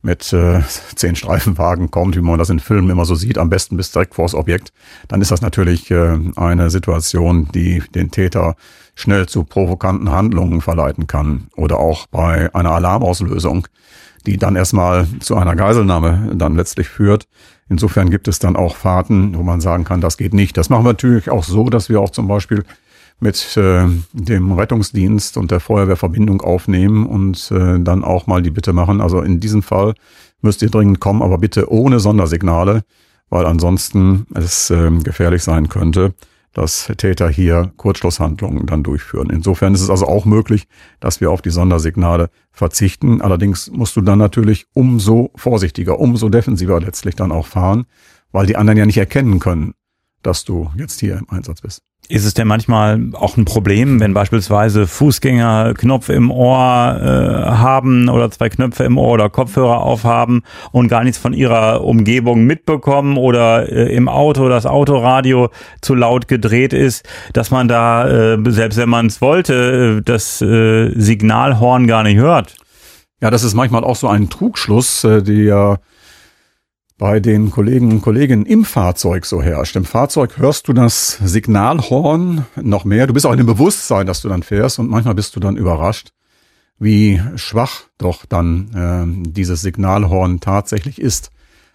mit 0.03 0.34
äh, 0.34 0.62
zehn 0.96 1.15
Streifenwagen 1.15 1.89
kommt, 1.89 2.15
wie 2.17 2.22
man 2.22 2.38
das 2.38 2.50
in 2.50 2.60
Filmen 2.60 2.89
immer 2.89 3.05
so 3.05 3.15
sieht, 3.15 3.38
am 3.38 3.50
besten 3.50 3.77
bis 3.77 3.91
direkt 3.91 4.15
vors 4.15 4.36
Objekt, 4.36 4.74
dann 5.08 5.22
ist 5.22 5.32
das 5.32 5.41
natürlich 5.41 5.89
äh, 5.91 6.20
eine 6.36 6.70
Situation, 6.70 7.48
die 7.53 7.82
den 7.96 8.12
Täter 8.12 8.55
schnell 8.96 9.27
zu 9.27 9.46
provokanten 9.46 10.12
Handlungen 10.12 10.62
verleiten 10.62 11.08
kann. 11.08 11.48
Oder 11.55 11.79
auch 11.79 12.05
bei 12.08 12.53
einer 12.53 12.72
Alarmauslösung, 12.72 13.67
die 14.25 14.37
dann 14.37 14.55
erstmal 14.55 15.07
zu 15.19 15.35
einer 15.35 15.55
Geiselnahme 15.55 16.31
dann 16.35 16.55
letztlich 16.55 16.87
führt. 16.87 17.27
Insofern 17.69 18.09
gibt 18.09 18.27
es 18.27 18.39
dann 18.39 18.55
auch 18.55 18.75
Fahrten, 18.75 19.37
wo 19.37 19.43
man 19.43 19.61
sagen 19.61 19.83
kann, 19.83 20.01
das 20.01 20.17
geht 20.17 20.33
nicht. 20.33 20.57
Das 20.57 20.69
machen 20.69 20.83
wir 20.83 20.89
natürlich 20.89 21.29
auch 21.29 21.43
so, 21.43 21.69
dass 21.69 21.89
wir 21.89 22.01
auch 22.01 22.09
zum 22.09 22.27
Beispiel 22.27 22.63
mit 23.19 23.57
äh, 23.57 23.85
dem 24.13 24.51
Rettungsdienst 24.51 25.37
und 25.37 25.51
der 25.51 25.59
Feuerwehr 25.59 25.95
Verbindung 25.95 26.41
aufnehmen 26.41 27.05
und 27.05 27.51
äh, 27.51 27.79
dann 27.79 28.03
auch 28.03 28.27
mal 28.27 28.41
die 28.41 28.51
Bitte 28.51 28.73
machen. 28.73 29.01
Also 29.01 29.21
in 29.21 29.39
diesem 29.39 29.63
Fall 29.63 29.93
müsst 30.41 30.61
ihr 30.61 30.69
dringend 30.69 30.99
kommen, 30.99 31.21
aber 31.21 31.37
bitte 31.37 31.71
ohne 31.71 31.99
Sondersignale, 31.99 32.83
weil 33.29 33.45
ansonsten 33.45 34.27
es 34.35 34.69
äh, 34.69 34.91
gefährlich 35.03 35.43
sein 35.43 35.69
könnte, 35.69 36.13
dass 36.53 36.91
Täter 36.98 37.29
hier 37.29 37.72
Kurzschlusshandlungen 37.77 38.65
dann 38.65 38.83
durchführen. 38.83 39.29
Insofern 39.29 39.74
ist 39.74 39.81
es 39.81 39.89
also 39.89 40.07
auch 40.07 40.25
möglich, 40.25 40.67
dass 41.00 41.19
wir 41.19 41.31
auf 41.31 41.41
die 41.41 41.50
Sondersignale 41.50 42.29
verzichten. 42.51 43.22
Allerdings 43.22 43.72
musst 43.72 43.95
du 43.95 44.01
dann 44.01 44.19
natürlich 44.19 44.67
umso 44.74 45.31
vorsichtiger, 45.36 46.00
umso 46.00 46.29
defensiver 46.29 46.79
letztlich 46.79 47.15
dann 47.15 47.31
auch 47.31 47.48
fahren, 47.48 47.86
weil 48.31 48.45
die 48.45 48.55
anderen 48.55 48.77
ja 48.77 48.86
nicht 48.86 48.98
erkennen 48.98 49.39
können, 49.39 49.74
dass 50.23 50.45
du 50.45 50.71
jetzt 50.77 50.99
hier 50.99 51.17
im 51.17 51.29
Einsatz 51.29 51.61
bist. 51.61 51.81
Ist 52.09 52.25
es 52.25 52.33
denn 52.33 52.49
manchmal 52.49 53.11
auch 53.13 53.37
ein 53.37 53.45
Problem, 53.45 54.01
wenn 54.01 54.13
beispielsweise 54.13 54.87
Fußgänger 54.87 55.73
Knopf 55.73 56.09
im 56.09 56.31
Ohr 56.31 56.99
äh, 57.01 57.49
haben 57.49 58.09
oder 58.09 58.29
zwei 58.29 58.49
Knöpfe 58.49 58.83
im 58.83 58.97
Ohr 58.97 59.13
oder 59.13 59.29
Kopfhörer 59.29 59.81
aufhaben 59.81 60.41
und 60.73 60.89
gar 60.89 61.05
nichts 61.05 61.17
von 61.17 61.31
ihrer 61.31 61.85
Umgebung 61.85 62.43
mitbekommen 62.43 63.15
oder 63.15 63.71
äh, 63.71 63.95
im 63.95 64.09
Auto 64.09 64.49
das 64.49 64.65
Autoradio 64.65 65.49
zu 65.79 65.95
laut 65.95 66.27
gedreht 66.27 66.73
ist, 66.73 67.07
dass 67.31 67.51
man 67.51 67.69
da, 67.69 68.33
äh, 68.33 68.37
selbst 68.47 68.77
wenn 68.77 68.89
man 68.89 69.07
es 69.07 69.21
wollte, 69.21 69.99
äh, 69.99 70.01
das 70.01 70.41
äh, 70.41 70.91
Signalhorn 70.99 71.87
gar 71.87 72.03
nicht 72.03 72.17
hört? 72.17 72.57
Ja, 73.21 73.31
das 73.31 73.45
ist 73.45 73.53
manchmal 73.53 73.85
auch 73.85 73.95
so 73.95 74.09
ein 74.09 74.29
Trugschluss, 74.29 75.05
äh, 75.05 75.23
der 75.23 75.79
bei 76.97 77.19
den 77.19 77.51
Kollegen 77.51 77.91
und 77.91 78.01
Kolleginnen 78.01 78.45
im 78.45 78.65
Fahrzeug 78.65 79.25
so 79.25 79.41
herrscht. 79.41 79.75
Im 79.75 79.85
Fahrzeug 79.85 80.38
hörst 80.38 80.67
du 80.67 80.73
das 80.73 81.17
Signalhorn 81.23 82.45
noch 82.55 82.85
mehr. 82.85 83.07
Du 83.07 83.13
bist 83.13 83.25
auch 83.25 83.31
in 83.31 83.38
dem 83.38 83.47
Bewusstsein, 83.47 84.05
dass 84.05 84.21
du 84.21 84.29
dann 84.29 84.43
fährst 84.43 84.79
und 84.79 84.89
manchmal 84.89 85.15
bist 85.15 85.35
du 85.35 85.39
dann 85.39 85.57
überrascht, 85.57 86.12
wie 86.79 87.21
schwach 87.35 87.83
doch 87.97 88.25
dann 88.25 89.25
äh, 89.25 89.29
dieses 89.31 89.62
Signalhorn 89.62 90.39
tatsächlich 90.39 91.00
ist. 91.00 91.31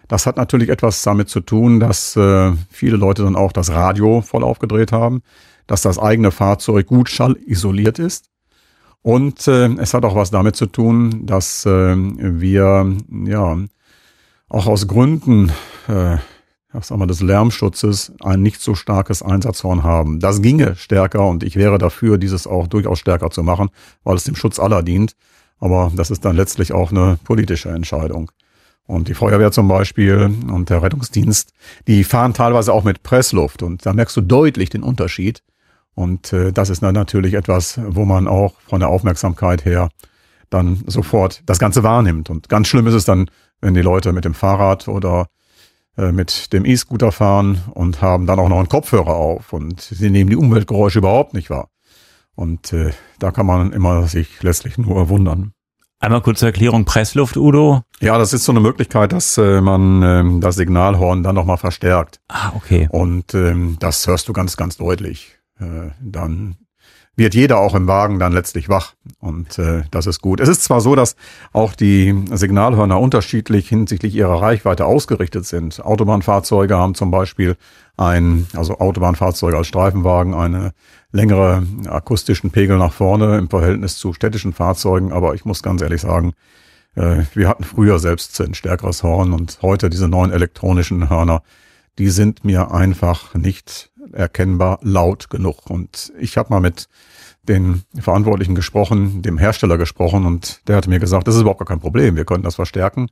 Das 0.07 0.25
hat 0.25 0.37
natürlich 0.37 0.69
etwas 0.69 1.03
damit 1.03 1.29
zu 1.29 1.39
tun, 1.39 1.79
dass 1.79 2.15
äh, 2.15 2.53
viele 2.69 2.97
Leute 2.97 3.23
dann 3.23 3.35
auch 3.35 3.51
das 3.51 3.69
Radio 3.69 4.21
voll 4.21 4.43
aufgedreht 4.43 4.91
haben, 4.91 5.21
dass 5.67 5.83
das 5.83 5.99
eigene 5.99 6.31
Fahrzeug 6.31 6.87
gut 6.87 7.09
schallisoliert 7.09 7.99
ist. 7.99 8.25
Und 9.01 9.47
äh, 9.47 9.67
es 9.75 9.93
hat 9.93 10.03
auch 10.05 10.15
was 10.15 10.31
damit 10.31 10.55
zu 10.55 10.65
tun, 10.65 11.25
dass 11.25 11.65
äh, 11.65 11.95
wir 11.95 12.97
ja 13.25 13.57
auch 14.49 14.67
aus 14.67 14.87
Gründen 14.87 15.51
äh, 15.87 16.17
sagen 16.81 17.01
wir, 17.01 17.07
des 17.07 17.21
Lärmschutzes 17.21 18.13
ein 18.21 18.41
nicht 18.41 18.61
so 18.61 18.75
starkes 18.75 19.21
Einsatzhorn 19.21 19.83
haben. 19.83 20.19
Das 20.19 20.41
ginge 20.41 20.75
stärker 20.75 21.25
und 21.27 21.43
ich 21.43 21.55
wäre 21.55 21.77
dafür, 21.77 22.17
dieses 22.17 22.45
auch 22.45 22.67
durchaus 22.67 22.99
stärker 22.99 23.31
zu 23.31 23.43
machen, 23.43 23.69
weil 24.03 24.15
es 24.15 24.23
dem 24.23 24.35
Schutz 24.35 24.59
aller 24.59 24.83
dient. 24.83 25.15
Aber 25.59 25.91
das 25.95 26.11
ist 26.11 26.25
dann 26.25 26.35
letztlich 26.35 26.71
auch 26.71 26.91
eine 26.91 27.17
politische 27.23 27.69
Entscheidung. 27.69 28.31
Und 28.85 29.07
die 29.07 29.13
Feuerwehr 29.13 29.51
zum 29.51 29.67
Beispiel 29.67 30.33
und 30.47 30.69
der 30.69 30.81
Rettungsdienst, 30.81 31.53
die 31.87 32.03
fahren 32.03 32.33
teilweise 32.33 32.73
auch 32.73 32.83
mit 32.83 33.03
Pressluft 33.03 33.61
und 33.61 33.85
da 33.85 33.93
merkst 33.93 34.17
du 34.17 34.21
deutlich 34.21 34.69
den 34.69 34.83
Unterschied. 34.83 35.43
Und 35.95 36.33
äh, 36.33 36.51
das 36.53 36.69
ist 36.69 36.81
dann 36.81 36.95
natürlich 36.95 37.33
etwas, 37.33 37.79
wo 37.83 38.05
man 38.05 38.27
auch 38.27 38.53
von 38.67 38.79
der 38.79 38.89
Aufmerksamkeit 38.89 39.65
her 39.65 39.89
dann 40.49 40.81
sofort 40.87 41.43
das 41.45 41.59
Ganze 41.59 41.83
wahrnimmt. 41.83 42.29
Und 42.29 42.49
ganz 42.49 42.67
schlimm 42.67 42.87
ist 42.87 42.93
es 42.93 43.05
dann, 43.05 43.29
wenn 43.61 43.73
die 43.73 43.81
Leute 43.81 44.13
mit 44.13 44.25
dem 44.25 44.33
Fahrrad 44.33 44.87
oder 44.87 45.27
äh, 45.97 46.11
mit 46.11 46.53
dem 46.53 46.65
E-Scooter 46.65 47.11
fahren 47.11 47.61
und 47.73 48.01
haben 48.01 48.25
dann 48.25 48.39
auch 48.39 48.49
noch 48.49 48.59
einen 48.59 48.69
Kopfhörer 48.69 49.15
auf 49.15 49.53
und 49.53 49.81
sie 49.81 50.09
nehmen 50.09 50.29
die 50.29 50.35
Umweltgeräusche 50.35 50.99
überhaupt 50.99 51.33
nicht 51.33 51.49
wahr. 51.49 51.69
Und 52.35 52.71
äh, 52.71 52.91
da 53.19 53.31
kann 53.31 53.45
man 53.45 53.73
immer 53.73 54.07
sich 54.07 54.41
letztlich 54.41 54.77
nur 54.77 55.09
wundern. 55.09 55.51
Einmal 56.01 56.21
kurze 56.21 56.45
Erklärung, 56.45 56.85
Pressluft, 56.85 57.35
Udo? 57.35 57.81
Ja, 57.99 58.17
das 58.17 58.31
ist 58.31 58.45
so 58.45 58.53
eine 58.53 58.61
Möglichkeit, 58.61 59.11
dass 59.11 59.37
äh, 59.37 59.59
man 59.59 60.01
ähm, 60.01 60.39
das 60.39 60.55
Signalhorn 60.55 61.23
dann 61.23 61.35
nochmal 61.35 61.57
verstärkt. 61.57 62.21
Ah, 62.29 62.53
okay. 62.55 62.87
Und 62.89 63.33
ähm, 63.33 63.75
das 63.81 64.07
hörst 64.07 64.29
du 64.29 64.33
ganz, 64.33 64.55
ganz 64.55 64.77
deutlich. 64.77 65.37
Äh, 65.59 65.89
dann 66.01 66.55
wird 67.19 67.35
jeder 67.35 67.59
auch 67.59 67.75
im 67.75 67.85
Wagen 67.85 68.17
dann 68.17 68.33
letztlich 68.33 68.69
wach. 68.69 68.93
Und 69.19 69.59
äh, 69.59 69.83
das 69.91 70.07
ist 70.07 70.21
gut. 70.21 70.39
Es 70.39 70.49
ist 70.49 70.63
zwar 70.63 70.81
so, 70.81 70.95
dass 70.95 71.15
auch 71.51 71.73
die 71.73 72.15
Signalhörner 72.31 72.99
unterschiedlich 72.99 73.69
hinsichtlich 73.69 74.15
ihrer 74.15 74.41
Reichweite 74.41 74.85
ausgerichtet 74.85 75.45
sind. 75.45 75.85
Autobahnfahrzeuge 75.85 76.75
haben 76.77 76.95
zum 76.95 77.11
Beispiel 77.11 77.57
ein, 77.97 78.47
also 78.55 78.79
Autobahnfahrzeuge 78.79 79.57
als 79.57 79.67
Streifenwagen, 79.67 80.33
eine 80.33 80.71
längere 81.11 81.63
akustischen 81.87 82.51
Pegel 82.51 82.77
nach 82.77 82.93
vorne 82.93 83.37
im 83.37 83.49
Verhältnis 83.49 83.97
zu 83.97 84.13
städtischen 84.13 84.53
Fahrzeugen. 84.53 85.11
Aber 85.11 85.35
ich 85.35 85.45
muss 85.45 85.61
ganz 85.61 85.81
ehrlich 85.81 86.01
sagen, 86.01 86.33
äh, 86.95 87.23
wir 87.33 87.49
hatten 87.49 87.65
früher 87.65 87.99
selbst 87.99 88.39
ein 88.41 88.53
stärkeres 88.53 89.03
Horn 89.03 89.33
und 89.33 89.59
heute 89.61 89.89
diese 89.89 90.07
neuen 90.07 90.31
elektronischen 90.31 91.09
Hörner, 91.09 91.43
die 91.97 92.09
sind 92.09 92.45
mir 92.45 92.71
einfach 92.71 93.35
nicht 93.35 93.88
erkennbar 94.11 94.79
laut 94.81 95.29
genug. 95.29 95.69
Und 95.69 96.13
ich 96.19 96.37
habe 96.37 96.49
mal 96.51 96.59
mit 96.59 96.87
den 97.43 97.83
Verantwortlichen 97.99 98.55
gesprochen, 98.55 99.21
dem 99.21 99.37
Hersteller 99.37 99.77
gesprochen 99.77 100.25
und 100.25 100.67
der 100.67 100.75
hatte 100.75 100.89
mir 100.89 100.99
gesagt, 100.99 101.27
das 101.27 101.35
ist 101.35 101.41
überhaupt 101.41 101.59
gar 101.59 101.67
kein 101.67 101.79
Problem, 101.79 102.15
wir 102.15 102.25
können 102.25 102.43
das 102.43 102.55
verstärken, 102.55 103.09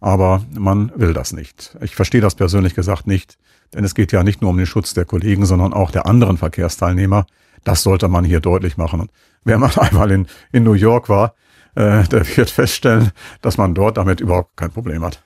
aber 0.00 0.44
man 0.56 0.92
will 0.94 1.12
das 1.12 1.32
nicht. 1.32 1.76
Ich 1.80 1.96
verstehe 1.96 2.20
das 2.20 2.34
persönlich 2.34 2.74
gesagt 2.74 3.06
nicht, 3.06 3.36
denn 3.74 3.84
es 3.84 3.94
geht 3.94 4.12
ja 4.12 4.22
nicht 4.22 4.42
nur 4.42 4.50
um 4.50 4.56
den 4.56 4.66
Schutz 4.66 4.94
der 4.94 5.04
Kollegen, 5.04 5.44
sondern 5.44 5.72
auch 5.72 5.90
der 5.90 6.06
anderen 6.06 6.36
Verkehrsteilnehmer. 6.36 7.26
Das 7.64 7.82
sollte 7.82 8.08
man 8.08 8.24
hier 8.24 8.40
deutlich 8.40 8.76
machen. 8.76 9.00
Und 9.00 9.10
wer 9.44 9.58
mal 9.58 9.70
einmal 9.76 10.10
in, 10.10 10.26
in 10.52 10.62
New 10.62 10.74
York 10.74 11.08
war, 11.08 11.34
äh, 11.74 12.04
der 12.04 12.26
wird 12.36 12.50
feststellen, 12.50 13.10
dass 13.42 13.58
man 13.58 13.74
dort 13.74 13.96
damit 13.96 14.20
überhaupt 14.20 14.56
kein 14.56 14.70
Problem 14.70 15.04
hat. 15.04 15.22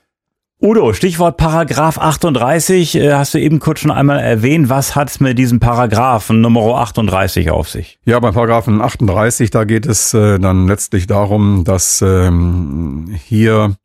Udo, 0.65 0.95
Stichwort 0.95 1.37
Paragraph 1.37 1.99
38, 1.99 2.95
äh, 2.95 3.13
hast 3.13 3.35
du 3.35 3.39
eben 3.39 3.61
kurz 3.61 3.81
schon 3.81 3.91
einmal 3.91 4.19
erwähnt. 4.19 4.71
Was 4.71 4.97
hat 4.97 5.11
es 5.11 5.21
mit 5.21 5.39
diesem 5.39 5.61
Paragraphen 5.61 6.41
Nummer 6.41 6.77
38 6.77 7.51
auf 7.51 7.69
sich? 7.69 7.99
Ja, 8.07 8.19
beim 8.19 8.33
Paragraphen 8.33 8.81
38, 8.81 9.51
da 9.51 9.65
geht 9.65 9.85
es 9.85 10.15
äh, 10.15 10.39
dann 10.39 10.67
letztlich 10.67 11.07
darum, 11.07 11.65
dass 11.65 12.01
ähm, 12.01 13.15
hier 13.27 13.77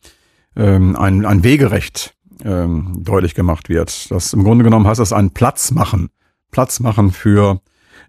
ähm, 0.55 0.95
ein, 0.95 1.25
ein 1.25 1.43
Wegerecht 1.43 2.13
ähm, 2.45 2.93
deutlich 3.03 3.35
gemacht 3.35 3.67
wird. 3.67 4.09
Das 4.09 4.31
im 4.31 4.45
Grunde 4.45 4.63
genommen 4.63 4.87
heißt 4.87 5.01
das 5.01 5.11
ein 5.11 5.31
Platz 5.31 5.71
machen. 5.71 6.07
Platz 6.49 6.79
machen 6.79 7.11
für 7.11 7.59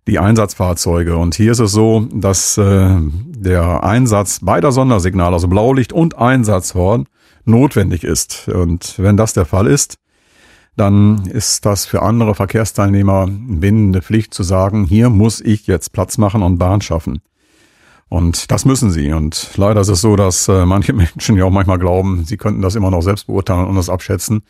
die 0.06 0.20
Einsatzfahrzeuge. 0.20 1.16
Und 1.16 1.34
hier 1.34 1.50
ist 1.50 1.58
es 1.58 1.72
so, 1.72 2.06
dass 2.12 2.56
äh, 2.56 2.96
der 3.00 3.82
Einsatz 3.82 4.38
beider 4.42 4.70
Sondersignale, 4.70 5.34
also 5.34 5.48
Blaulicht 5.48 5.92
und 5.92 6.16
Einsatzhorn, 6.16 7.06
notwendig 7.50 8.04
ist. 8.04 8.48
Und 8.48 8.94
wenn 8.98 9.16
das 9.16 9.32
der 9.32 9.44
Fall 9.44 9.66
ist, 9.66 9.96
dann 10.76 11.26
ist 11.26 11.66
das 11.66 11.84
für 11.84 12.02
andere 12.02 12.34
Verkehrsteilnehmer 12.34 13.26
bindende 13.28 14.02
Pflicht 14.02 14.32
zu 14.32 14.42
sagen, 14.42 14.84
hier 14.84 15.10
muss 15.10 15.40
ich 15.40 15.66
jetzt 15.66 15.92
Platz 15.92 16.16
machen 16.16 16.42
und 16.42 16.58
Bahn 16.58 16.80
schaffen. 16.80 17.20
Und 18.08 18.50
das 18.50 18.64
müssen 18.64 18.90
sie. 18.90 19.12
Und 19.12 19.50
leider 19.56 19.80
ist 19.80 19.88
es 19.88 20.00
so, 20.00 20.16
dass 20.16 20.48
äh, 20.48 20.66
manche 20.66 20.92
Menschen 20.94 21.36
ja 21.36 21.44
auch 21.44 21.50
manchmal 21.50 21.78
glauben, 21.78 22.24
sie 22.24 22.36
könnten 22.36 22.60
das 22.60 22.74
immer 22.74 22.90
noch 22.90 23.02
selbst 23.02 23.28
beurteilen 23.28 23.66
und 23.66 23.76
das 23.76 23.88
abschätzen. 23.88 24.42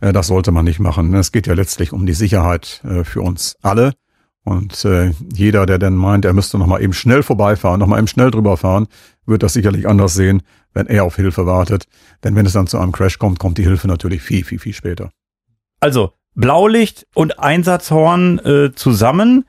Äh, 0.00 0.12
das 0.12 0.28
sollte 0.28 0.50
man 0.50 0.64
nicht 0.64 0.80
machen. 0.80 1.12
Es 1.14 1.30
geht 1.30 1.46
ja 1.46 1.54
letztlich 1.54 1.92
um 1.92 2.06
die 2.06 2.14
Sicherheit 2.14 2.80
äh, 2.84 3.04
für 3.04 3.20
uns 3.20 3.56
alle. 3.62 3.92
Und 4.44 4.84
jeder, 5.32 5.66
der 5.66 5.78
denn 5.78 5.94
meint, 5.94 6.24
er 6.24 6.32
müsste 6.32 6.58
nochmal 6.58 6.82
eben 6.82 6.92
schnell 6.92 7.22
vorbeifahren, 7.22 7.78
nochmal 7.78 8.00
eben 8.00 8.08
schnell 8.08 8.32
drüber 8.32 8.56
fahren, 8.56 8.88
wird 9.24 9.44
das 9.44 9.52
sicherlich 9.52 9.86
anders 9.86 10.14
sehen, 10.14 10.42
wenn 10.74 10.86
er 10.86 11.04
auf 11.04 11.16
Hilfe 11.16 11.46
wartet. 11.46 11.86
Denn 12.24 12.34
wenn 12.36 12.46
es 12.46 12.52
dann 12.52 12.66
zu 12.66 12.78
einem 12.78 12.92
Crash 12.92 13.18
kommt, 13.18 13.38
kommt 13.38 13.58
die 13.58 13.64
Hilfe 13.64 13.88
natürlich 13.88 14.22
viel, 14.22 14.44
viel, 14.44 14.58
viel 14.58 14.72
später. 14.72 15.10
Also 15.80 16.12
Blaulicht 16.34 17.06
und 17.14 17.38
Einsatzhorn 17.38 18.38
äh, 18.38 18.72
zusammen. 18.74 19.44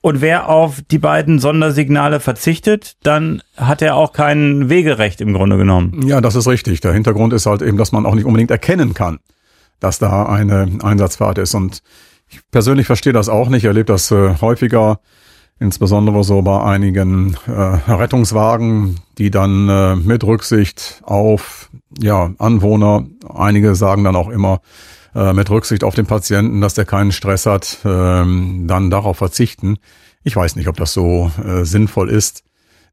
Und 0.00 0.20
wer 0.20 0.50
auf 0.50 0.82
die 0.82 0.98
beiden 0.98 1.38
Sondersignale 1.38 2.20
verzichtet, 2.20 2.96
dann 3.04 3.42
hat 3.56 3.80
er 3.80 3.96
auch 3.96 4.12
kein 4.12 4.68
Wegerecht 4.68 5.22
im 5.22 5.32
Grunde 5.32 5.56
genommen. 5.56 6.06
Ja, 6.06 6.20
das 6.20 6.34
ist 6.34 6.46
richtig. 6.46 6.80
Der 6.80 6.92
Hintergrund 6.92 7.32
ist 7.32 7.46
halt 7.46 7.62
eben, 7.62 7.78
dass 7.78 7.92
man 7.92 8.04
auch 8.04 8.14
nicht 8.14 8.26
unbedingt 8.26 8.50
erkennen 8.50 8.92
kann, 8.92 9.18
dass 9.80 9.98
da 9.98 10.26
eine 10.26 10.68
Einsatzfahrt 10.82 11.38
ist. 11.38 11.54
Und 11.54 11.80
ich 12.28 12.40
persönlich 12.50 12.86
verstehe 12.86 13.14
das 13.14 13.30
auch 13.30 13.48
nicht, 13.48 13.64
erlebe 13.64 13.86
das 13.86 14.10
äh, 14.10 14.34
häufiger 14.42 15.00
Insbesondere 15.60 16.24
so 16.24 16.42
bei 16.42 16.62
einigen 16.62 17.36
äh, 17.46 17.52
Rettungswagen, 17.52 19.00
die 19.18 19.30
dann 19.30 19.68
äh, 19.68 19.96
mit 19.96 20.24
Rücksicht 20.24 21.00
auf 21.04 21.70
ja, 21.98 22.32
Anwohner, 22.38 23.06
einige 23.32 23.76
sagen 23.76 24.02
dann 24.02 24.16
auch 24.16 24.28
immer 24.28 24.60
äh, 25.14 25.32
mit 25.32 25.48
Rücksicht 25.50 25.84
auf 25.84 25.94
den 25.94 26.06
Patienten, 26.06 26.60
dass 26.60 26.74
der 26.74 26.84
keinen 26.84 27.12
Stress 27.12 27.46
hat, 27.46 27.78
äh, 27.84 27.86
dann 27.86 28.90
darauf 28.90 29.18
verzichten. 29.18 29.78
Ich 30.24 30.34
weiß 30.34 30.56
nicht, 30.56 30.68
ob 30.68 30.76
das 30.76 30.92
so 30.92 31.30
äh, 31.44 31.64
sinnvoll 31.64 32.10
ist. 32.10 32.42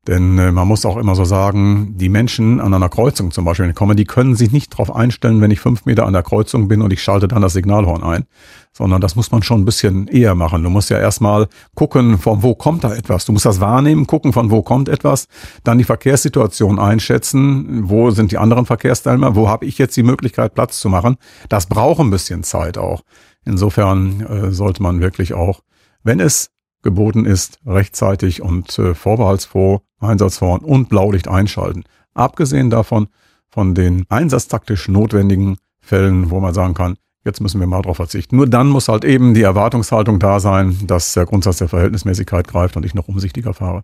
Denn 0.07 0.39
äh, 0.39 0.51
man 0.51 0.67
muss 0.67 0.83
auch 0.83 0.97
immer 0.97 1.13
so 1.13 1.25
sagen, 1.25 1.93
die 1.95 2.09
Menschen 2.09 2.59
an 2.59 2.73
einer 2.73 2.89
Kreuzung 2.89 3.29
zum 3.29 3.45
Beispiel 3.45 3.71
kommen, 3.73 3.95
die 3.95 4.05
können 4.05 4.35
sich 4.35 4.51
nicht 4.51 4.73
darauf 4.73 4.95
einstellen, 4.95 5.41
wenn 5.41 5.51
ich 5.51 5.59
fünf 5.59 5.85
Meter 5.85 6.07
an 6.07 6.13
der 6.13 6.23
Kreuzung 6.23 6.67
bin 6.67 6.81
und 6.81 6.91
ich 6.91 7.03
schalte 7.03 7.27
dann 7.27 7.43
das 7.43 7.53
Signalhorn 7.53 8.01
ein, 8.01 8.25
sondern 8.73 8.99
das 8.99 9.15
muss 9.15 9.31
man 9.31 9.43
schon 9.43 9.61
ein 9.61 9.65
bisschen 9.65 10.07
eher 10.07 10.33
machen. 10.33 10.63
Du 10.63 10.71
musst 10.71 10.89
ja 10.89 10.97
erstmal 10.97 11.47
gucken, 11.75 12.17
von 12.17 12.41
wo 12.41 12.55
kommt 12.55 12.83
da 12.83 12.95
etwas. 12.95 13.25
Du 13.25 13.31
musst 13.31 13.45
das 13.45 13.59
wahrnehmen, 13.59 14.07
gucken, 14.07 14.33
von 14.33 14.49
wo 14.49 14.63
kommt 14.63 14.89
etwas, 14.89 15.27
dann 15.63 15.77
die 15.77 15.83
Verkehrssituation 15.83 16.79
einschätzen, 16.79 17.87
wo 17.87 18.09
sind 18.09 18.31
die 18.31 18.39
anderen 18.39 18.65
Verkehrsteilnehmer, 18.65 19.35
wo 19.35 19.49
habe 19.49 19.65
ich 19.65 19.77
jetzt 19.77 19.95
die 19.95 20.03
Möglichkeit, 20.03 20.55
Platz 20.55 20.79
zu 20.79 20.89
machen. 20.89 21.17
Das 21.47 21.67
braucht 21.67 21.99
ein 21.99 22.09
bisschen 22.09 22.41
Zeit 22.41 22.79
auch. 22.79 23.03
Insofern 23.45 24.21
äh, 24.21 24.51
sollte 24.51 24.81
man 24.81 24.99
wirklich 24.99 25.35
auch, 25.35 25.61
wenn 26.03 26.19
es 26.19 26.49
geboten 26.83 27.25
ist, 27.25 27.59
rechtzeitig 27.65 28.41
und 28.41 28.77
äh, 28.79 28.93
vorbehaltsfroh 28.93 29.81
Einsatzhorn 29.99 30.61
und 30.61 30.89
Blaulicht 30.89 31.27
einschalten. 31.27 31.83
Abgesehen 32.13 32.69
davon 32.69 33.07
von 33.49 33.75
den 33.75 34.05
einsatztaktisch 34.09 34.87
notwendigen 34.87 35.57
Fällen, 35.79 36.31
wo 36.31 36.39
man 36.39 36.53
sagen 36.53 36.73
kann, 36.73 36.95
jetzt 37.23 37.41
müssen 37.41 37.59
wir 37.59 37.67
mal 37.67 37.81
darauf 37.81 37.97
verzichten. 37.97 38.35
Nur 38.35 38.47
dann 38.47 38.69
muss 38.69 38.87
halt 38.87 39.05
eben 39.05 39.33
die 39.33 39.43
Erwartungshaltung 39.43 40.19
da 40.19 40.39
sein, 40.39 40.77
dass 40.87 41.13
der 41.13 41.25
Grundsatz 41.25 41.57
der 41.57 41.67
Verhältnismäßigkeit 41.67 42.47
greift 42.47 42.77
und 42.77 42.85
ich 42.85 42.93
noch 42.93 43.07
umsichtiger 43.07 43.53
fahre. 43.53 43.83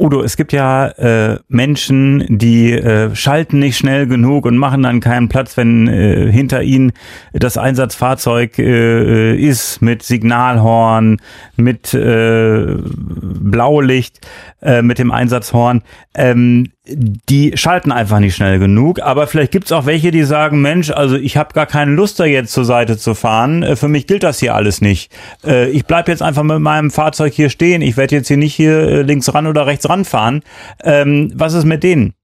Udo, 0.00 0.22
es 0.22 0.36
gibt 0.36 0.52
ja 0.52 0.86
äh, 0.86 1.40
Menschen, 1.48 2.24
die 2.28 2.72
äh, 2.72 3.12
schalten 3.16 3.58
nicht 3.58 3.76
schnell 3.76 4.06
genug 4.06 4.46
und 4.46 4.56
machen 4.56 4.84
dann 4.84 5.00
keinen 5.00 5.28
Platz, 5.28 5.56
wenn 5.56 5.88
äh, 5.88 6.30
hinter 6.30 6.62
ihnen 6.62 6.92
das 7.32 7.58
Einsatzfahrzeug 7.58 8.60
äh, 8.60 9.34
ist 9.34 9.82
mit 9.82 10.04
Signalhorn, 10.04 11.20
mit 11.56 11.94
äh, 11.94 12.76
Blaulicht, 12.76 14.24
äh, 14.62 14.82
mit 14.82 15.00
dem 15.00 15.10
Einsatzhorn. 15.10 15.82
Ähm, 16.14 16.70
die 16.88 17.56
schalten 17.56 17.92
einfach 17.92 18.18
nicht 18.20 18.34
schnell 18.34 18.58
genug. 18.58 19.00
Aber 19.00 19.26
vielleicht 19.26 19.52
gibt's 19.52 19.72
auch 19.72 19.86
welche, 19.86 20.10
die 20.10 20.24
sagen, 20.24 20.60
Mensch, 20.60 20.90
also 20.90 21.16
ich 21.16 21.36
habe 21.36 21.54
gar 21.54 21.66
keine 21.66 21.92
Lust 21.92 22.18
da 22.18 22.24
jetzt 22.24 22.52
zur 22.52 22.64
Seite 22.64 22.96
zu 22.96 23.14
fahren. 23.14 23.62
Äh, 23.62 23.76
für 23.76 23.88
mich 23.88 24.06
gilt 24.06 24.22
das 24.22 24.38
hier 24.38 24.54
alles 24.54 24.80
nicht. 24.80 25.12
Äh, 25.44 25.70
ich 25.70 25.84
bleib 25.86 26.08
jetzt 26.08 26.22
einfach 26.22 26.42
mit 26.42 26.60
meinem 26.60 26.90
Fahrzeug 26.90 27.32
hier 27.32 27.50
stehen. 27.50 27.82
Ich 27.82 27.96
werde 27.96 28.16
jetzt 28.16 28.28
hier 28.28 28.36
nicht 28.36 28.54
hier 28.54 28.78
äh, 28.78 29.02
links 29.02 29.32
ran 29.32 29.46
oder 29.46 29.66
rechts 29.66 29.88
ranfahren. 29.88 30.42
Ähm, 30.82 31.32
was 31.34 31.54
ist 31.54 31.64
mit 31.64 31.82
denen? 31.82 32.14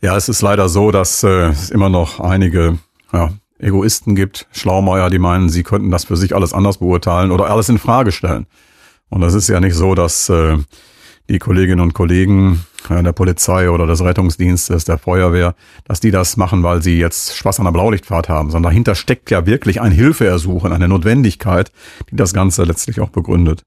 Ja, 0.00 0.16
es 0.16 0.28
ist 0.28 0.42
leider 0.42 0.68
so, 0.68 0.90
dass 0.90 1.22
es 1.22 1.70
immer 1.70 1.88
noch 1.88 2.20
einige 2.20 2.78
ja, 3.12 3.30
Egoisten 3.58 4.14
gibt, 4.14 4.46
Schlaumeier, 4.52 5.08
die 5.08 5.18
meinen, 5.18 5.48
sie 5.48 5.62
könnten 5.62 5.90
das 5.90 6.04
für 6.04 6.16
sich 6.16 6.34
alles 6.34 6.52
anders 6.52 6.78
beurteilen 6.78 7.30
oder 7.30 7.48
alles 7.48 7.70
in 7.70 7.78
Frage 7.78 8.12
stellen. 8.12 8.46
Und 9.08 9.22
das 9.22 9.32
ist 9.32 9.48
ja 9.48 9.60
nicht 9.60 9.74
so, 9.74 9.94
dass 9.94 10.28
äh, 10.28 10.58
die 11.28 11.38
Kolleginnen 11.38 11.80
und 11.80 11.94
Kollegen 11.94 12.64
der 12.90 13.12
Polizei 13.12 13.70
oder 13.70 13.86
des 13.86 14.02
Rettungsdienstes, 14.02 14.84
der 14.84 14.98
Feuerwehr, 14.98 15.54
dass 15.84 16.00
die 16.00 16.10
das 16.10 16.36
machen, 16.36 16.62
weil 16.62 16.82
sie 16.82 16.98
jetzt 16.98 17.34
Spaß 17.36 17.60
an 17.60 17.64
der 17.64 17.72
Blaulichtfahrt 17.72 18.28
haben, 18.28 18.50
sondern 18.50 18.70
dahinter 18.70 18.94
steckt 18.94 19.30
ja 19.30 19.46
wirklich 19.46 19.80
ein 19.80 19.90
Hilfeersuchen, 19.90 20.70
eine 20.70 20.88
Notwendigkeit, 20.88 21.72
die 22.10 22.16
das 22.16 22.34
Ganze 22.34 22.64
letztlich 22.64 23.00
auch 23.00 23.08
begründet. 23.08 23.64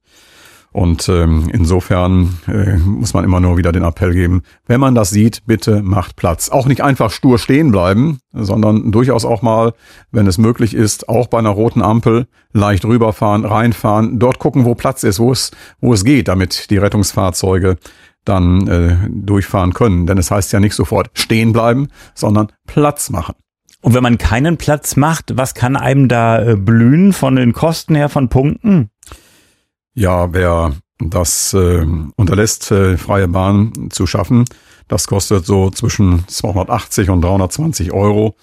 Und 0.71 1.09
ähm, 1.09 1.49
insofern 1.51 2.37
äh, 2.47 2.77
muss 2.77 3.13
man 3.13 3.23
immer 3.23 3.39
nur 3.39 3.57
wieder 3.57 3.71
den 3.71 3.83
Appell 3.83 4.13
geben, 4.13 4.43
wenn 4.67 4.79
man 4.79 4.95
das 4.95 5.09
sieht, 5.09 5.43
bitte 5.45 5.81
macht 5.81 6.15
Platz. 6.15 6.49
Auch 6.49 6.67
nicht 6.67 6.81
einfach 6.81 7.09
stur 7.09 7.39
stehen 7.39 7.71
bleiben, 7.71 8.19
sondern 8.31 8.91
durchaus 8.91 9.25
auch 9.25 9.41
mal, 9.41 9.73
wenn 10.11 10.27
es 10.27 10.37
möglich 10.37 10.73
ist, 10.73 11.09
auch 11.09 11.27
bei 11.27 11.39
einer 11.39 11.49
roten 11.49 11.81
Ampel 11.81 12.27
leicht 12.53 12.85
rüberfahren, 12.85 13.45
reinfahren, 13.45 14.19
dort 14.19 14.39
gucken, 14.39 14.65
wo 14.65 14.75
Platz 14.75 15.03
ist, 15.03 15.19
wo 15.19 15.31
es, 15.31 15.51
wo 15.79 15.93
es 15.93 16.03
geht, 16.03 16.27
damit 16.27 16.69
die 16.69 16.77
Rettungsfahrzeuge 16.77 17.77
dann 18.25 18.67
äh, 18.67 18.97
durchfahren 19.09 19.73
können. 19.73 20.05
Denn 20.05 20.17
es 20.17 20.31
heißt 20.31 20.51
ja 20.53 20.59
nicht 20.59 20.75
sofort 20.75 21.09
stehen 21.13 21.53
bleiben, 21.53 21.87
sondern 22.13 22.51
Platz 22.67 23.09
machen. 23.09 23.35
Und 23.81 23.93
wenn 23.93 24.03
man 24.03 24.17
keinen 24.17 24.57
Platz 24.57 24.95
macht, 24.95 25.37
was 25.37 25.53
kann 25.53 25.75
einem 25.75 26.07
da 26.07 26.43
äh, 26.43 26.55
blühen 26.55 27.13
von 27.13 27.35
den 27.35 27.53
Kosten 27.53 27.95
her 27.95 28.09
von 28.09 28.27
Punkten? 28.27 28.89
Ja, 29.97 30.31
wer 30.31 30.73
das 30.99 31.55
äh, 31.55 31.83
unterlässt, 32.17 32.69
äh, 32.69 32.97
freie 32.97 33.27
Bahn 33.27 33.89
zu 33.89 34.05
schaffen, 34.05 34.45
das 34.87 35.07
kostet 35.07 35.43
so 35.43 35.71
zwischen 35.71 36.23
280 36.27 37.09
und 37.09 37.21
320 37.21 37.93
Euro. 37.93 38.35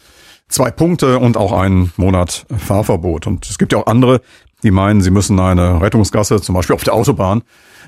Zwei 0.49 0.73
Punkte 0.73 1.21
und 1.21 1.37
auch 1.37 1.53
einen 1.53 1.93
Monat 1.97 2.45
Fahrverbot. 2.59 3.29
Und 3.29 3.49
es 3.49 3.57
gibt 3.57 3.73
ja 3.73 3.79
auch 3.79 3.87
andere, 3.87 4.21
die 4.65 4.73
meinen, 4.73 5.01
sie 5.01 5.13
müssen 5.13 5.39
eine 5.39 5.81
Rettungsgasse, 5.81 6.41
zum 6.41 6.57
Beispiel 6.57 6.75
auf 6.75 6.83
der 6.83 6.95
Autobahn, 6.95 7.43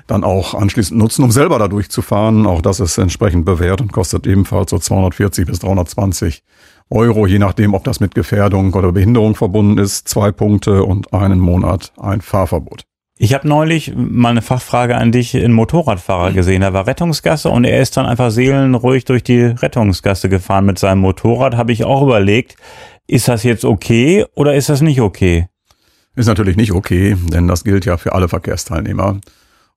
dann 0.07 0.23
auch 0.23 0.53
anschließend 0.53 0.97
nutzen, 0.97 1.25
um 1.25 1.31
selber 1.31 1.59
da 1.59 1.67
durchzufahren. 1.67 2.47
Auch 2.47 2.61
das 2.61 2.79
ist 2.79 2.97
entsprechend 2.97 3.43
bewährt 3.43 3.81
und 3.81 3.91
kostet 3.91 4.27
ebenfalls 4.27 4.71
so 4.71 4.79
240 4.79 5.45
bis 5.45 5.59
320 5.59 6.41
Euro, 6.89 7.27
je 7.27 7.37
nachdem, 7.37 7.73
ob 7.73 7.83
das 7.83 7.99
mit 7.99 8.15
Gefährdung 8.15 8.73
oder 8.73 8.93
Behinderung 8.93 9.35
verbunden 9.35 9.77
ist. 9.77 10.07
Zwei 10.07 10.31
Punkte 10.31 10.85
und 10.85 11.13
einen 11.13 11.41
Monat 11.41 11.91
ein 11.97 12.21
Fahrverbot. 12.21 12.85
Ich 13.19 13.33
habe 13.33 13.47
neulich 13.47 13.93
mal 13.95 14.29
eine 14.29 14.43
Fachfrage 14.43 14.95
an 14.95 15.11
dich, 15.11 15.35
einen 15.35 15.53
Motorradfahrer 15.53 16.33
gesehen. 16.33 16.61
Da 16.61 16.73
war 16.73 16.85
Rettungsgasse 16.85 17.49
und 17.49 17.63
er 17.63 17.81
ist 17.81 17.97
dann 17.97 18.05
einfach 18.05 18.29
seelenruhig 18.29 19.05
durch 19.05 19.23
die 19.23 19.41
Rettungsgasse 19.41 20.29
gefahren 20.29 20.67
mit 20.67 20.77
seinem 20.77 20.99
Motorrad. 20.99 21.57
Habe 21.57 21.71
ich 21.71 21.83
auch 21.83 22.03
überlegt, 22.03 22.57
ist 23.07 23.27
das 23.27 23.41
jetzt 23.41 23.65
okay 23.65 24.25
oder 24.35 24.53
ist 24.53 24.69
das 24.69 24.81
nicht 24.81 25.01
okay? 25.01 25.47
Ist 26.15 26.27
natürlich 26.27 26.57
nicht 26.57 26.71
okay, 26.71 27.17
denn 27.31 27.47
das 27.47 27.63
gilt 27.63 27.85
ja 27.85 27.97
für 27.97 28.13
alle 28.13 28.27
Verkehrsteilnehmer. 28.27 29.19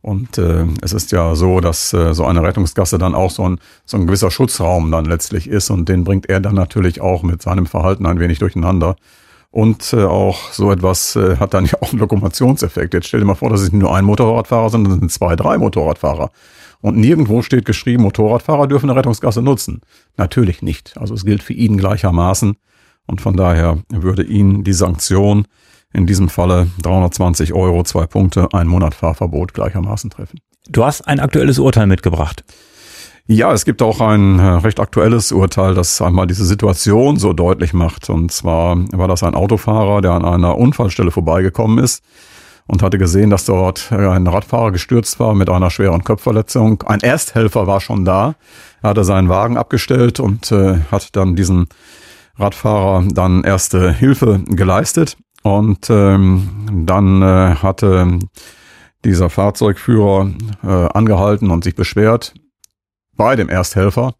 Und 0.03 0.37
äh, 0.37 0.66
es 0.83 0.92
ist 0.92 1.11
ja 1.12 1.35
so, 1.35 1.61
dass 1.61 1.94
äh, 1.94 2.12
so 2.12 2.26
eine 2.26 2.42
Rettungsgasse 2.42 2.98
dann 2.98 3.14
auch 3.14 3.31
so 3.31 3.48
ein, 3.48 3.59
so 3.87 3.96
ein 3.96 4.07
gewisser 4.07 4.31
Schutzraum 4.31 4.90
dann 4.90 5.07
letztlich 5.07 5.48
ist 5.48 5.70
und 5.70 5.88
den 5.88 6.05
bringt 6.05 6.29
er 6.29 6.40
dann 6.40 6.55
natürlich 6.55 7.00
auch 7.00 7.22
mit 7.22 7.40
seinem 7.40 7.66
Verhalten 7.66 8.05
ein 8.05 8.20
wenig 8.20 8.38
durcheinander. 8.38 8.96
Und 9.52 9.92
äh, 9.92 10.04
auch 10.04 10.52
so 10.52 10.70
etwas 10.70 11.16
äh, 11.16 11.36
hat 11.36 11.54
dann 11.54 11.66
ja 11.66 11.74
auch 11.80 11.90
einen 11.90 11.98
Lokomotionseffekt. 11.98 12.94
Jetzt 12.94 13.08
stell 13.08 13.20
dir 13.20 13.26
mal 13.26 13.34
vor, 13.34 13.50
das 13.50 13.62
ist 13.62 13.72
nicht 13.72 13.82
nur 13.82 13.94
ein 13.94 14.04
Motorradfahrer, 14.04 14.70
sondern 14.70 14.92
es 14.92 14.98
sind 15.00 15.10
zwei, 15.10 15.34
drei 15.34 15.58
Motorradfahrer. 15.58 16.30
Und 16.80 16.96
nirgendwo 16.96 17.42
steht 17.42 17.64
geschrieben, 17.64 18.04
Motorradfahrer 18.04 18.68
dürfen 18.68 18.88
eine 18.88 18.98
Rettungsgasse 18.98 19.42
nutzen. 19.42 19.82
Natürlich 20.16 20.62
nicht. 20.62 20.96
Also 20.96 21.14
es 21.14 21.24
gilt 21.24 21.42
für 21.42 21.52
ihn 21.52 21.76
gleichermaßen. 21.76 22.56
Und 23.06 23.20
von 23.20 23.36
daher 23.36 23.78
würde 23.88 24.22
ihn 24.22 24.62
die 24.62 24.72
Sanktion 24.72 25.46
in 25.92 26.06
diesem 26.06 26.28
Falle 26.28 26.68
320 26.82 27.52
Euro, 27.52 27.82
zwei 27.82 28.06
Punkte, 28.06 28.48
ein 28.52 28.68
Monat 28.68 28.94
Fahrverbot 28.94 29.52
gleichermaßen 29.52 30.10
treffen. 30.10 30.38
Du 30.68 30.84
hast 30.84 31.02
ein 31.02 31.18
aktuelles 31.18 31.58
Urteil 31.58 31.88
mitgebracht. 31.88 32.44
Ja, 33.33 33.53
es 33.53 33.64
gibt 33.64 33.81
auch 33.81 34.01
ein 34.01 34.40
äh, 34.40 34.43
recht 34.43 34.81
aktuelles 34.81 35.31
Urteil, 35.31 35.73
das 35.73 36.03
einmal 36.03 36.27
diese 36.27 36.45
Situation 36.45 37.16
so 37.16 37.33
deutlich 37.33 37.73
macht. 37.73 38.11
Und 38.11 38.33
zwar 38.33 38.77
war 38.90 39.07
das 39.07 39.23
ein 39.23 39.37
Autofahrer, 39.37 40.01
der 40.01 40.11
an 40.11 40.25
einer 40.25 40.59
Unfallstelle 40.59 41.12
vorbeigekommen 41.12 41.79
ist 41.79 42.03
und 42.66 42.83
hatte 42.83 42.99
gesehen, 42.99 43.31
dass 43.31 43.45
dort 43.45 43.93
ein 43.93 44.27
Radfahrer 44.27 44.73
gestürzt 44.73 45.21
war 45.21 45.37
mit 45.37 45.49
einer 45.49 45.71
schweren 45.71 46.03
Kopfverletzung. 46.03 46.83
Ein 46.83 47.03
Ersthelfer 47.03 47.69
war 47.69 47.81
schon 47.81 48.05
da. 48.05 48.35
Er 48.83 48.90
hatte 48.90 49.05
seinen 49.05 49.29
Wagen 49.29 49.57
abgestellt 49.57 50.19
und 50.19 50.51
äh, 50.51 50.81
hat 50.90 51.14
dann 51.14 51.37
diesen 51.37 51.69
Radfahrer 52.37 53.05
dann 53.12 53.45
erste 53.45 53.93
Hilfe 53.93 54.40
geleistet. 54.49 55.16
Und 55.45 55.88
ähm, 55.88 56.49
dann 56.85 57.23
äh, 57.23 57.55
hatte 57.62 58.19
dieser 59.05 59.31
Fahrzeugführer 59.31 60.33
äh, 60.64 60.66
angehalten 60.66 61.53
und 61.53 61.62
sich 61.62 61.77
beschwert 61.77 62.35
bei 63.20 63.37
dem 63.37 63.50
Ersthelfer, 63.50 64.14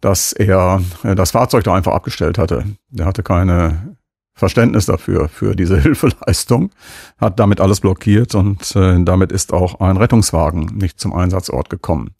dass 0.00 0.32
er 0.32 0.80
äh, 1.04 1.14
das 1.14 1.32
Fahrzeug 1.32 1.64
da 1.64 1.74
einfach 1.74 1.92
abgestellt 1.92 2.38
hatte. 2.38 2.64
Der 2.88 3.04
hatte 3.04 3.22
keine 3.22 3.94
Verständnis 4.34 4.86
dafür, 4.86 5.28
für 5.28 5.54
diese 5.54 5.78
Hilfeleistung, 5.82 6.70
hat 7.18 7.38
damit 7.38 7.60
alles 7.60 7.80
blockiert 7.80 8.34
und 8.34 8.74
äh, 8.74 9.04
damit 9.04 9.32
ist 9.32 9.52
auch 9.52 9.80
ein 9.80 9.98
Rettungswagen 9.98 10.78
nicht 10.78 10.98
zum 10.98 11.12
Einsatzort 11.12 11.68
gekommen. 11.68 12.14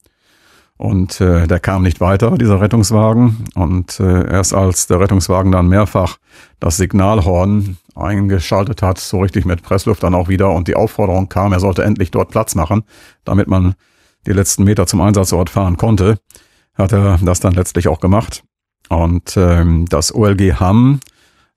Und 0.76 1.18
äh, 1.22 1.46
der 1.46 1.60
kam 1.60 1.82
nicht 1.82 2.02
weiter, 2.02 2.36
dieser 2.36 2.60
Rettungswagen. 2.60 3.44
Und 3.54 3.98
äh, 3.98 4.30
erst 4.30 4.52
als 4.52 4.88
der 4.88 5.00
Rettungswagen 5.00 5.50
dann 5.50 5.68
mehrfach 5.68 6.18
das 6.60 6.76
Signalhorn 6.76 7.78
eingeschaltet 7.94 8.82
hat, 8.82 8.98
so 8.98 9.20
richtig 9.20 9.46
mit 9.46 9.62
Pressluft 9.62 10.02
dann 10.02 10.14
auch 10.14 10.28
wieder 10.28 10.50
und 10.50 10.68
die 10.68 10.76
Aufforderung 10.76 11.30
kam, 11.30 11.52
er 11.52 11.60
sollte 11.60 11.84
endlich 11.84 12.10
dort 12.10 12.30
Platz 12.30 12.54
machen, 12.54 12.82
damit 13.24 13.48
man 13.48 13.76
die 14.26 14.32
letzten 14.32 14.64
Meter 14.64 14.86
zum 14.86 15.00
Einsatzort 15.00 15.50
fahren 15.50 15.76
konnte, 15.76 16.18
hat 16.74 16.92
er 16.92 17.18
das 17.22 17.40
dann 17.40 17.54
letztlich 17.54 17.88
auch 17.88 18.00
gemacht. 18.00 18.44
Und 18.88 19.36
ähm, 19.36 19.86
das 19.88 20.14
OLG 20.14 20.60
Hamm 20.60 21.00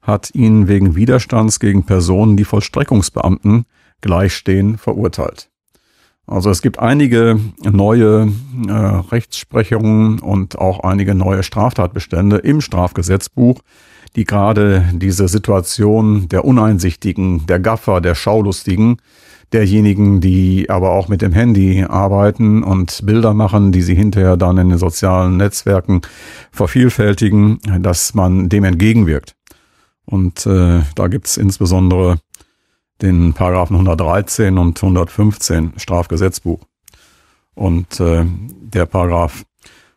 hat 0.02 0.34
ihn 0.34 0.68
wegen 0.68 0.96
Widerstands 0.96 1.60
gegen 1.60 1.86
Personen, 1.86 2.38
die 2.38 2.46
Vollstreckungsbeamten 2.46 3.66
gleichstehen, 4.02 4.78
verurteilt. 4.78 5.50
Also 6.28 6.50
es 6.50 6.62
gibt 6.62 6.80
einige 6.80 7.40
neue 7.64 8.32
äh, 8.68 8.72
Rechtsprechungen 8.72 10.20
und 10.20 10.58
auch 10.58 10.80
einige 10.80 11.14
neue 11.14 11.44
Straftatbestände 11.44 12.38
im 12.38 12.62
Strafgesetzbuch, 12.62 13.62
die 14.16 14.24
gerade 14.24 14.90
diese 14.94 15.28
Situation 15.28 16.28
der 16.30 16.46
Uneinsichtigen, 16.46 17.46
der 17.46 17.60
Gaffer, 17.60 18.02
der 18.02 18.16
Schaulustigen, 18.16 18.98
derjenigen, 19.54 20.22
die 20.22 20.70
aber 20.70 20.92
auch 20.92 21.08
mit 21.08 21.22
dem 21.22 21.34
Handy 21.34 21.84
arbeiten 21.84 22.64
und 22.64 23.06
Bilder 23.06 23.34
machen, 23.34 23.72
die 23.72 23.82
sie 23.82 23.96
hinterher 23.96 24.38
dann 24.38 24.58
in 24.58 24.70
den 24.70 24.78
sozialen 24.78 25.38
Netzwerken 25.38 26.02
vervielfältigen, 26.52 27.60
dass 27.80 28.14
man 28.14 28.50
dem 28.50 28.64
entgegenwirkt. 28.64 29.36
Und 30.06 30.46
äh, 30.46 30.82
da 30.96 31.08
gibt's 31.08 31.38
insbesondere 31.38 32.20
den 33.02 33.34
Paragraphen 33.34 33.76
113 33.76 34.58
und 34.58 34.82
115 34.82 35.74
Strafgesetzbuch. 35.78 36.62
Und 37.56 38.00
äh, 38.00 38.26
der 38.26 38.86
Paragraph 38.86 39.44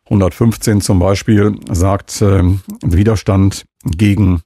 115 0.05 0.81
zum 0.81 0.99
Beispiel 0.99 1.55
sagt 1.71 2.23
äh, 2.23 2.43
Widerstand 2.83 3.67
gegen 3.85 4.41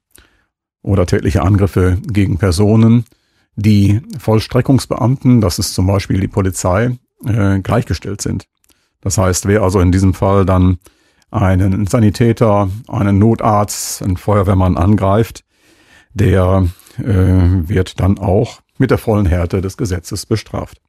oder 0.82 1.06
tätliche 1.06 1.42
Angriffe 1.42 1.98
gegen 2.02 2.38
Personen, 2.38 3.04
die 3.56 4.00
Vollstreckungsbeamten, 4.18 5.40
das 5.40 5.58
ist 5.58 5.74
zum 5.74 5.86
Beispiel 5.86 6.20
die 6.20 6.28
Polizei, 6.28 6.98
äh, 7.24 7.60
gleichgestellt 7.60 8.22
sind. 8.22 8.46
Das 9.00 9.18
heißt, 9.18 9.46
wer 9.46 9.62
also 9.62 9.80
in 9.80 9.92
diesem 9.92 10.14
Fall 10.14 10.46
dann 10.46 10.78
einen 11.30 11.86
Sanitäter, 11.86 12.70
einen 12.88 13.18
Notarzt, 13.18 14.02
einen 14.02 14.16
Feuerwehrmann 14.16 14.76
angreift, 14.76 15.44
der 16.14 16.68
äh, 16.98 17.02
wird 17.04 18.00
dann 18.00 18.18
auch 18.18 18.60
mit 18.78 18.90
der 18.90 18.98
vollen 18.98 19.26
Härte 19.26 19.60
des 19.60 19.76
Gesetzes 19.76 20.26
bestraft. 20.26 20.80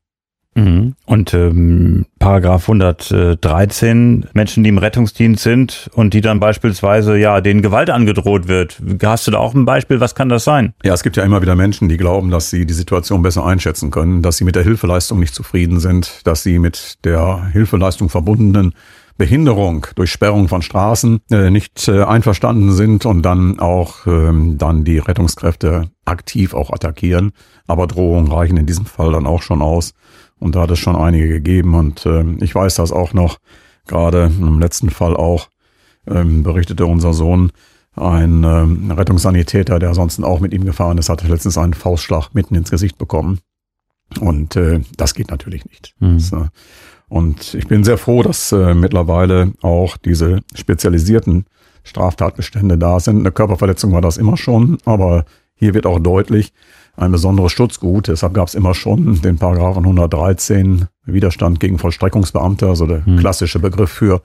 Mhm. 0.55 0.95
Und 1.05 1.33
ähm, 1.33 2.05
Paragraph 2.19 2.69
113, 2.69 4.27
Menschen, 4.33 4.63
die 4.63 4.69
im 4.69 4.77
Rettungsdienst 4.77 5.43
sind 5.43 5.89
und 5.93 6.13
die 6.13 6.21
dann 6.21 6.39
beispielsweise 6.39 7.17
ja 7.17 7.41
denen 7.41 7.61
Gewalt 7.61 7.89
angedroht 7.89 8.47
wird. 8.47 8.81
Hast 9.03 9.27
du 9.27 9.31
da 9.31 9.39
auch 9.39 9.53
ein 9.53 9.65
Beispiel? 9.65 9.99
Was 9.99 10.15
kann 10.15 10.29
das 10.29 10.43
sein? 10.43 10.73
Ja, 10.83 10.93
es 10.93 11.03
gibt 11.03 11.17
ja 11.17 11.23
immer 11.23 11.41
wieder 11.41 11.55
Menschen, 11.55 11.89
die 11.89 11.97
glauben, 11.97 12.29
dass 12.29 12.49
sie 12.49 12.65
die 12.65 12.73
Situation 12.73 13.21
besser 13.21 13.45
einschätzen 13.45 13.91
können, 13.91 14.21
dass 14.21 14.37
sie 14.37 14.43
mit 14.43 14.55
der 14.55 14.63
Hilfeleistung 14.63 15.19
nicht 15.19 15.35
zufrieden 15.35 15.79
sind, 15.79 16.21
dass 16.25 16.43
sie 16.43 16.59
mit 16.59 17.03
der 17.03 17.47
Hilfeleistung 17.51 18.09
verbundenen 18.09 18.73
Behinderung 19.17 19.85
durch 19.95 20.11
Sperrung 20.11 20.47
von 20.47 20.61
Straßen 20.61 21.21
äh, 21.29 21.51
nicht 21.51 21.87
äh, 21.87 22.03
einverstanden 22.03 22.71
sind 22.71 23.05
und 23.05 23.21
dann 23.21 23.59
auch 23.59 24.07
ähm, 24.07 24.57
dann 24.57 24.83
die 24.83 24.97
Rettungskräfte 24.97 25.91
aktiv 26.05 26.53
auch 26.53 26.71
attackieren. 26.71 27.31
Aber 27.67 27.85
Drohungen 27.87 28.31
reichen 28.31 28.57
in 28.57 28.65
diesem 28.65 28.85
Fall 28.85 29.11
dann 29.11 29.27
auch 29.27 29.41
schon 29.41 29.61
aus. 29.61 29.93
Und 30.43 30.55
da 30.55 30.63
hat 30.63 30.71
es 30.71 30.79
schon 30.79 30.97
einige 30.97 31.29
gegeben. 31.29 31.73
Und 31.73 32.05
äh, 32.05 32.25
ich 32.41 32.53
weiß 32.53 32.75
das 32.75 32.91
auch 32.91 33.13
noch, 33.13 33.37
gerade 33.87 34.25
im 34.25 34.59
letzten 34.59 34.89
Fall 34.89 35.15
auch, 35.15 35.47
ähm, 36.05 36.43
berichtete 36.43 36.85
unser 36.85 37.13
Sohn, 37.13 37.53
ein 37.95 38.43
ähm, 38.43 38.91
Rettungssanitäter, 38.91 39.79
der 39.79 39.89
ansonsten 39.89 40.25
auch 40.25 40.41
mit 40.41 40.53
ihm 40.53 40.65
gefahren 40.65 40.97
ist, 40.97 41.07
hatte 41.07 41.27
letztens 41.27 41.57
einen 41.57 41.73
Faustschlag 41.73 42.33
mitten 42.33 42.55
ins 42.55 42.71
Gesicht 42.71 42.97
bekommen. 42.97 43.39
Und 44.19 44.57
äh, 44.57 44.81
das 44.97 45.13
geht 45.13 45.31
natürlich 45.31 45.63
nicht. 45.63 45.95
Mhm. 45.99 46.17
Äh, 46.17 46.49
und 47.07 47.53
ich 47.53 47.67
bin 47.67 47.85
sehr 47.85 47.97
froh, 47.97 48.21
dass 48.21 48.51
äh, 48.51 48.73
mittlerweile 48.73 49.53
auch 49.61 49.95
diese 49.95 50.41
spezialisierten 50.55 51.45
Straftatbestände 51.83 52.77
da 52.77 52.99
sind. 52.99 53.19
Eine 53.19 53.31
Körperverletzung 53.31 53.93
war 53.93 54.01
das 54.01 54.17
immer 54.17 54.35
schon, 54.35 54.77
aber 54.83 55.23
hier 55.53 55.73
wird 55.73 55.85
auch 55.85 55.99
deutlich 55.99 56.51
ein 56.95 57.11
besonderes 57.11 57.51
Schutzgut. 57.51 58.07
Deshalb 58.07 58.33
gab 58.33 58.47
es 58.47 58.55
immer 58.55 58.73
schon 58.73 59.21
den 59.21 59.37
Paragraphen 59.37 59.83
113 59.83 60.87
Widerstand 61.05 61.59
gegen 61.59 61.79
Vollstreckungsbeamte, 61.79 62.67
also 62.67 62.85
der 62.85 63.05
hm. 63.05 63.17
klassische 63.17 63.59
Begriff 63.59 63.89
für 63.89 64.21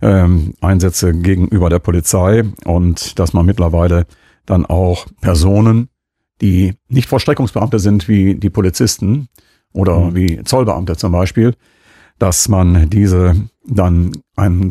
ähm, 0.00 0.54
Einsätze 0.60 1.12
gegenüber 1.12 1.70
der 1.70 1.80
Polizei 1.80 2.44
und 2.64 3.18
dass 3.18 3.32
man 3.32 3.46
mittlerweile 3.46 4.06
dann 4.46 4.64
auch 4.64 5.06
Personen, 5.20 5.88
die 6.40 6.74
nicht 6.88 7.08
Vollstreckungsbeamte 7.08 7.78
sind 7.78 8.08
wie 8.08 8.34
die 8.34 8.50
Polizisten 8.50 9.28
oder 9.72 10.06
hm. 10.06 10.14
wie 10.14 10.42
Zollbeamte 10.44 10.96
zum 10.96 11.12
Beispiel, 11.12 11.54
dass 12.18 12.48
man 12.48 12.88
diese 12.90 13.34
dann 13.66 14.12
ein 14.36 14.70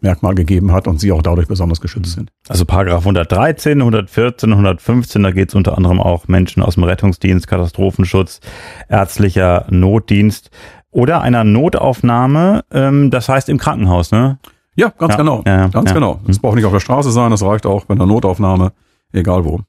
Gleichstellungsmerkmal 0.00 0.34
gegeben 0.34 0.72
hat 0.72 0.86
und 0.86 1.00
sie 1.00 1.12
auch 1.12 1.22
dadurch 1.22 1.48
besonders 1.48 1.80
geschützt 1.80 2.14
sind. 2.14 2.30
Also 2.48 2.64
Paragraph 2.64 3.00
113, 3.00 3.80
114, 3.80 4.52
115, 4.52 5.22
da 5.22 5.30
geht 5.30 5.50
es 5.50 5.54
unter 5.54 5.76
anderem 5.76 6.00
auch 6.00 6.28
Menschen 6.28 6.62
aus 6.62 6.74
dem 6.74 6.84
Rettungsdienst, 6.84 7.46
Katastrophenschutz, 7.46 8.40
ärztlicher 8.88 9.66
Notdienst 9.70 10.50
oder 10.90 11.20
einer 11.20 11.44
Notaufnahme, 11.44 12.64
ähm, 12.72 13.10
das 13.10 13.28
heißt 13.28 13.48
im 13.48 13.58
Krankenhaus, 13.58 14.10
ne? 14.10 14.38
Ja, 14.74 14.92
ganz 14.96 15.14
ja, 15.14 15.16
genau. 15.16 15.42
Ja, 15.44 15.68
ganz 15.68 15.90
ja. 15.90 15.94
genau. 15.94 16.20
Es 16.28 16.38
braucht 16.38 16.54
nicht 16.54 16.64
auf 16.64 16.72
der 16.72 16.80
Straße 16.80 17.10
sein, 17.10 17.30
das 17.30 17.42
reicht 17.42 17.66
auch 17.66 17.84
bei 17.86 17.94
einer 17.94 18.06
Notaufnahme, 18.06 18.72
egal 19.12 19.44
wo. 19.44 19.60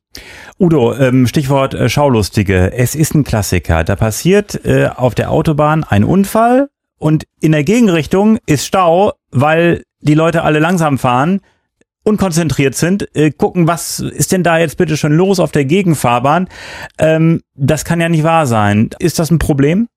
Udo, 0.60 0.94
ähm, 0.96 1.26
Stichwort 1.26 1.74
äh, 1.74 1.90
Schaulustige. 1.90 2.74
Es 2.74 2.94
ist 2.94 3.16
ein 3.16 3.24
Klassiker. 3.24 3.84
Da 3.84 3.96
passiert 3.96 4.66
äh, 4.66 4.90
auf 4.96 5.16
der 5.16 5.32
Autobahn 5.32 5.84
ein 5.84 6.04
Unfall 6.04 6.70
und 7.00 7.24
in 7.42 7.54
der 7.54 7.64
Gegenrichtung 7.64 8.38
ist 8.46 8.66
Stau, 8.66 9.14
weil 9.32 9.84
die 10.02 10.14
Leute 10.14 10.44
alle 10.44 10.60
langsam 10.60 10.98
fahren, 10.98 11.42
unkonzentriert 12.04 12.76
sind, 12.76 13.14
äh, 13.16 13.32
gucken, 13.32 13.68
was 13.68 14.00
ist 14.00 14.32
denn 14.32 14.44
da 14.44 14.58
jetzt 14.58 14.78
bitte 14.78 14.98
schon 14.98 15.14
los 15.14 15.40
auf 15.40 15.52
der 15.52 15.66
Gegenfahrbahn. 15.66 16.48
Ähm, 16.98 17.42
das 17.56 17.86
kann 17.86 18.02
ja 18.02 18.10
nicht 18.10 18.24
wahr 18.24 18.48
sein. 18.48 18.90
Ist 19.00 19.20
das 19.20 19.32
ein 19.32 19.40
Problem? 19.40 19.88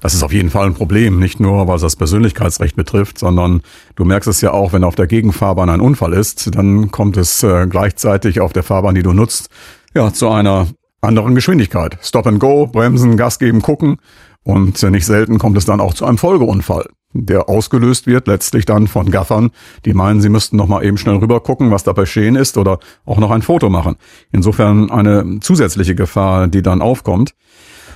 Das 0.00 0.14
ist 0.14 0.22
auf 0.22 0.32
jeden 0.32 0.48
Fall 0.48 0.66
ein 0.66 0.74
Problem, 0.74 1.18
nicht 1.18 1.40
nur 1.40 1.68
was 1.68 1.82
das 1.82 1.96
Persönlichkeitsrecht 1.96 2.76
betrifft, 2.76 3.18
sondern 3.18 3.62
du 3.96 4.04
merkst 4.04 4.28
es 4.28 4.40
ja 4.40 4.52
auch, 4.52 4.72
wenn 4.72 4.84
auf 4.84 4.94
der 4.94 5.06
Gegenfahrbahn 5.06 5.68
ein 5.68 5.80
Unfall 5.80 6.14
ist, 6.14 6.54
dann 6.54 6.90
kommt 6.90 7.16
es 7.16 7.42
äh, 7.42 7.66
gleichzeitig 7.68 8.40
auf 8.40 8.52
der 8.52 8.62
Fahrbahn, 8.62 8.94
die 8.94 9.02
du 9.02 9.12
nutzt, 9.12 9.50
ja, 9.94 10.12
zu 10.12 10.30
einer 10.30 10.68
anderen 11.02 11.34
Geschwindigkeit. 11.34 11.98
Stop 12.00 12.26
and 12.26 12.40
go, 12.40 12.66
bremsen, 12.66 13.16
Gas 13.16 13.38
geben, 13.38 13.60
gucken. 13.60 13.96
Und 14.42 14.82
nicht 14.82 15.04
selten 15.04 15.38
kommt 15.38 15.58
es 15.58 15.66
dann 15.66 15.80
auch 15.80 15.92
zu 15.92 16.06
einem 16.06 16.16
Folgeunfall, 16.16 16.86
der 17.12 17.48
ausgelöst 17.48 18.06
wird 18.06 18.28
letztlich 18.28 18.66
dann 18.66 18.86
von 18.86 19.10
Gaffern, 19.10 19.50
die 19.84 19.94
meinen, 19.94 20.20
sie 20.20 20.28
müssten 20.28 20.56
noch 20.56 20.68
mal 20.68 20.84
eben 20.84 20.96
schnell 20.96 21.16
rüber 21.16 21.40
gucken, 21.40 21.70
was 21.70 21.82
da 21.82 21.92
geschehen 21.92 22.36
ist 22.36 22.56
oder 22.56 22.78
auch 23.04 23.18
noch 23.18 23.30
ein 23.30 23.42
Foto 23.42 23.68
machen. 23.68 23.96
Insofern 24.32 24.90
eine 24.90 25.40
zusätzliche 25.40 25.94
Gefahr, 25.94 26.48
die 26.48 26.62
dann 26.62 26.82
aufkommt. 26.82 27.34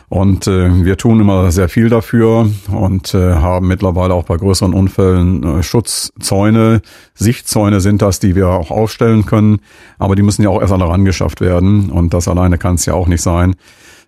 Und 0.09 0.46
äh, 0.46 0.85
wir 0.85 0.98
tun 0.98 1.20
immer 1.20 1.50
sehr 1.50 1.68
viel 1.68 1.88
dafür 1.88 2.50
und 2.70 3.14
äh, 3.14 3.35
haben 3.35 3.68
mittlerweile 3.68 4.14
auch 4.14 4.24
bei 4.24 4.37
größeren 4.37 4.74
Unfällen 4.74 5.42
äh, 5.42 5.62
Schutzzäune. 5.62 6.83
Sichtzäune 7.14 7.81
sind 7.81 8.03
das, 8.03 8.20
die 8.20 8.37
wir 8.37 8.48
auch 8.48 8.70
aufstellen 8.70 9.24
können, 9.24 9.61
aber 9.98 10.14
die 10.14 10.22
müssen 10.22 10.42
ja 10.42 10.50
auch 10.50 10.61
erst 10.61 10.72
alle 10.74 10.87
rangeschafft 10.87 11.40
werden 11.40 11.90
und 11.90 12.12
das 12.12 12.29
alleine 12.29 12.59
kann 12.59 12.74
es 12.74 12.85
ja 12.85 12.94
auch 12.94 13.09
nicht 13.09 13.22
sein. 13.22 13.57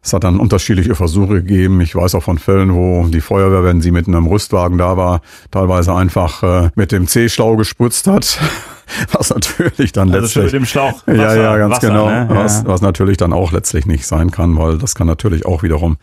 Es 0.06 0.12
hat 0.12 0.22
dann 0.22 0.38
unterschiedliche 0.38 0.94
Versuche 0.94 1.42
gegeben. 1.42 1.80
Ich 1.80 1.96
weiß 1.96 2.14
auch 2.14 2.22
von 2.22 2.38
Fällen, 2.38 2.72
wo 2.72 3.08
die 3.08 3.20
Feuerwehr, 3.20 3.64
wenn 3.64 3.80
sie 3.80 3.90
mit 3.90 4.06
einem 4.06 4.28
Rüstwagen 4.28 4.78
da 4.78 4.96
war, 4.96 5.20
teilweise 5.50 5.92
einfach 5.96 6.44
äh, 6.44 6.70
mit 6.76 6.92
dem 6.92 7.08
C-Schlau 7.08 7.56
gespritzt 7.56 8.06
hat. 8.06 8.38
Was 9.10 9.30
natürlich 9.30 9.90
dann 9.90 10.12
also 10.12 10.22
letztlich. 10.22 10.44
Mit 10.44 10.52
dem 10.52 10.64
Schlauch. 10.64 11.02
Wasser, 11.06 11.16
ja, 11.16 11.34
ja, 11.34 11.56
ganz 11.56 11.74
Wasser, 11.74 11.88
genau. 11.88 12.06
Ne? 12.06 12.28
Ja. 12.30 12.36
Was, 12.36 12.64
was 12.64 12.82
natürlich 12.82 13.16
dann 13.16 13.32
auch 13.32 13.50
letztlich 13.50 13.84
nicht 13.84 14.06
sein 14.06 14.30
kann, 14.30 14.56
weil 14.56 14.78
das 14.78 14.94
kann 14.94 15.08
natürlich 15.08 15.44
auch 15.44 15.64
wiederum 15.64 15.96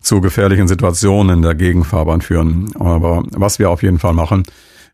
zu 0.00 0.20
gefährlichen 0.20 0.68
Situationen 0.68 1.38
in 1.38 1.42
der 1.42 1.56
Gegenfahrbahn 1.56 2.20
führen. 2.20 2.70
Aber 2.78 3.24
was 3.32 3.58
wir 3.58 3.68
auf 3.68 3.82
jeden 3.82 3.98
Fall 3.98 4.14
machen, 4.14 4.44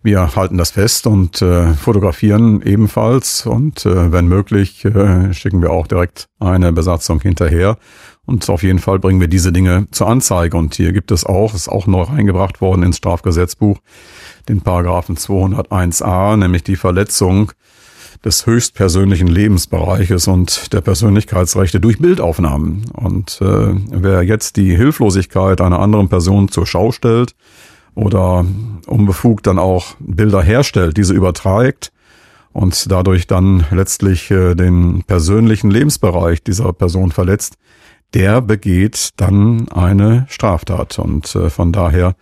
wir 0.03 0.35
halten 0.35 0.57
das 0.57 0.71
fest 0.71 1.07
und 1.07 1.43
äh, 1.43 1.75
fotografieren 1.75 2.63
ebenfalls 2.63 3.45
und 3.45 3.85
äh, 3.85 4.13
wenn 4.13 4.29
möglich 4.29 4.85
äh, 4.85 5.35
schicken 5.35 5.61
wir 5.61 5.73
auch 5.73 5.87
direkt 5.89 6.29
eine 6.39 6.73
Besatzung 6.73 7.21
hinterher 7.21 7.77
und 8.27 8.49
auf 8.51 8.63
jeden 8.63 8.81
Fall 8.81 8.99
bringen 8.99 9.21
wir 9.21 9.29
diese 9.29 9.53
Dinge 9.53 9.87
zur 9.93 10.09
Anzeige. 10.09 10.57
Und 10.57 10.75
hier 10.75 10.93
gibt 10.93 11.13
es 11.13 11.25
auch, 11.25 11.55
ist 11.55 11.69
auch 11.69 11.87
neu 11.87 12.03
reingebracht 12.03 12.61
worden 12.61 12.83
ins 12.83 12.99
Strafgesetzbuch, 12.99 13.79
den 14.49 14.61
Paragraphen 14.61 15.17
201a, 15.17 16.37
nämlich 16.37 16.65
die 16.65 16.77
Verletzung 16.77 17.53
des 18.25 18.47
höchstpersönlichen 18.47 19.29
Lebensbereiches 19.29 20.27
und 20.27 20.73
der 20.73 20.81
Persönlichkeitsrechte 20.81 21.79
durch 21.79 21.99
Bildaufnahmen. 21.99 22.87
Und 22.93 23.41
äh, 23.41 23.75
wer 23.91 24.23
jetzt 24.23 24.57
die 24.57 24.77
Hilflosigkeit 24.77 25.61
einer 25.61 25.79
anderen 25.79 26.09
Person 26.09 26.49
zur 26.49 26.67
Schau 26.67 26.91
stellt 26.91 27.37
oder 27.95 28.45
unbefugt 28.87 29.47
dann 29.47 29.61
auch 29.61 29.95
Bilder 30.01 30.43
herstellt, 30.43 30.97
diese 30.97 31.15
überträgt 31.15 31.93
und 32.53 32.91
dadurch 32.91 33.29
dann 33.29 33.67
letztlich 33.71 34.31
äh, 34.33 34.55
den 34.57 35.05
persönlichen 35.07 35.71
Lebensbereich 35.71 36.43
dieser 36.43 36.73
Person 36.73 37.13
verletzt, 37.13 37.59
der 38.15 38.41
begeht 38.41 39.11
dann 39.17 39.69
eine 39.69 40.27
Straftat. 40.29 40.99
Und 40.99 41.35
äh, 41.35 41.51
von 41.51 41.73
daher 41.73 42.15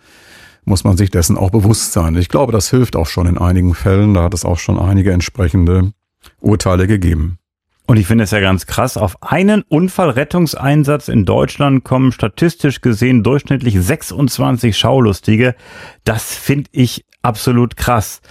muss 0.65 0.83
man 0.83 0.97
sich 0.97 1.11
dessen 1.11 1.37
auch 1.37 1.51
bewusst 1.51 1.93
sein. 1.93 2.15
Ich 2.15 2.29
glaube, 2.29 2.51
das 2.51 2.69
hilft 2.69 2.95
auch 2.95 3.07
schon 3.07 3.27
in 3.27 3.37
einigen 3.37 3.75
Fällen. 3.75 4.13
Da 4.13 4.23
hat 4.23 4.33
es 4.33 4.45
auch 4.45 4.57
schon 4.57 4.79
einige 4.79 5.11
entsprechende 5.11 5.91
Urteile 6.39 6.87
gegeben. 6.87 7.37
Und 7.87 7.97
ich 7.97 8.07
finde 8.07 8.23
es 8.23 8.31
ja 8.31 8.39
ganz 8.39 8.65
krass, 8.65 8.97
auf 8.97 9.21
einen 9.21 9.61
Unfallrettungseinsatz 9.61 11.07
in 11.07 11.23
Deutschland 11.23 11.83
kommen 11.83 12.11
statistisch 12.11 12.81
gesehen 12.81 13.21
durchschnittlich 13.21 13.79
26 13.79 14.75
Schaulustige. 14.75 15.55
Das 16.03 16.33
finde 16.33 16.69
ich 16.73 17.05
absolut 17.21 17.77
krass. 17.77 18.21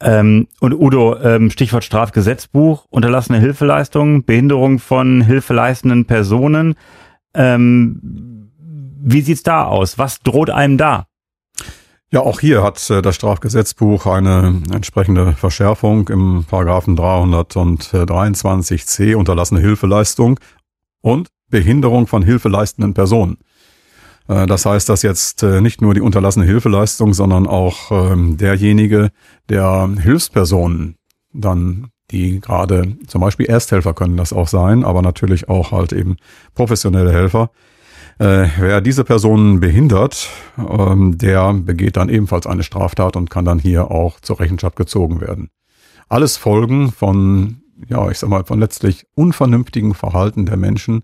Ähm, 0.00 0.48
und 0.58 0.74
Udo, 0.74 1.16
ähm, 1.20 1.50
Stichwort 1.50 1.84
Strafgesetzbuch, 1.84 2.86
unterlassene 2.90 3.38
Hilfeleistungen, 3.38 4.24
Behinderung 4.24 4.80
von 4.80 5.20
hilfeleistenden 5.20 6.06
Personen. 6.06 6.74
Ähm, 7.34 8.34
wie 9.06 9.20
sieht's 9.20 9.42
da 9.42 9.64
aus? 9.64 9.98
Was 9.98 10.20
droht 10.20 10.48
einem 10.50 10.78
da? 10.78 11.06
Ja, 12.10 12.20
auch 12.20 12.40
hier 12.40 12.62
hat 12.62 12.88
äh, 12.90 13.02
das 13.02 13.16
Strafgesetzbuch 13.16 14.06
eine 14.06 14.62
entsprechende 14.72 15.32
Verschärfung 15.32 16.08
im 16.08 16.46
Paragraphen 16.48 16.96
323c 16.96 19.14
unterlassene 19.16 19.60
Hilfeleistung 19.60 20.40
und 21.00 21.28
Behinderung 21.50 22.06
von 22.06 22.22
hilfeleistenden 22.22 22.94
Personen. 22.94 23.36
Äh, 24.28 24.46
das 24.46 24.64
heißt, 24.64 24.88
dass 24.88 25.02
jetzt 25.02 25.42
äh, 25.42 25.60
nicht 25.60 25.82
nur 25.82 25.92
die 25.92 26.00
unterlassene 26.00 26.46
Hilfeleistung, 26.46 27.14
sondern 27.14 27.48
auch 27.48 27.90
ähm, 27.90 28.36
derjenige, 28.36 29.10
der 29.48 29.90
Hilfspersonen 30.00 30.94
dann 31.32 31.88
die 32.14 32.40
gerade 32.40 32.96
zum 33.08 33.20
Beispiel 33.20 33.46
Ersthelfer 33.46 33.92
können 33.92 34.16
das 34.16 34.32
auch 34.32 34.48
sein, 34.48 34.84
aber 34.84 35.02
natürlich 35.02 35.48
auch 35.48 35.72
halt 35.72 35.92
eben 35.92 36.16
professionelle 36.54 37.12
Helfer, 37.12 37.50
äh, 38.18 38.46
wer 38.58 38.80
diese 38.80 39.02
Personen 39.02 39.58
behindert, 39.58 40.28
ähm, 40.56 41.18
der 41.18 41.52
begeht 41.52 41.96
dann 41.96 42.08
ebenfalls 42.08 42.46
eine 42.46 42.62
Straftat 42.62 43.16
und 43.16 43.28
kann 43.28 43.44
dann 43.44 43.58
hier 43.58 43.90
auch 43.90 44.20
zur 44.20 44.38
Rechenschaft 44.38 44.76
gezogen 44.76 45.20
werden. 45.20 45.50
Alles 46.08 46.36
Folgen 46.36 46.92
von, 46.92 47.62
ja, 47.88 48.08
ich 48.10 48.18
sag 48.18 48.30
mal, 48.30 48.44
von 48.44 48.60
letztlich 48.60 49.06
unvernünftigen 49.16 49.94
Verhalten 49.94 50.46
der 50.46 50.56
Menschen, 50.56 51.02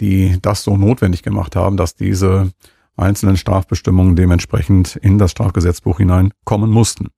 die 0.00 0.38
das 0.42 0.64
so 0.64 0.76
notwendig 0.76 1.22
gemacht 1.22 1.54
haben, 1.54 1.76
dass 1.76 1.94
diese 1.94 2.50
einzelnen 2.96 3.36
Strafbestimmungen 3.36 4.16
dementsprechend 4.16 4.96
in 4.96 5.18
das 5.18 5.30
Strafgesetzbuch 5.30 5.98
hineinkommen 5.98 6.70
mussten. 6.70 7.08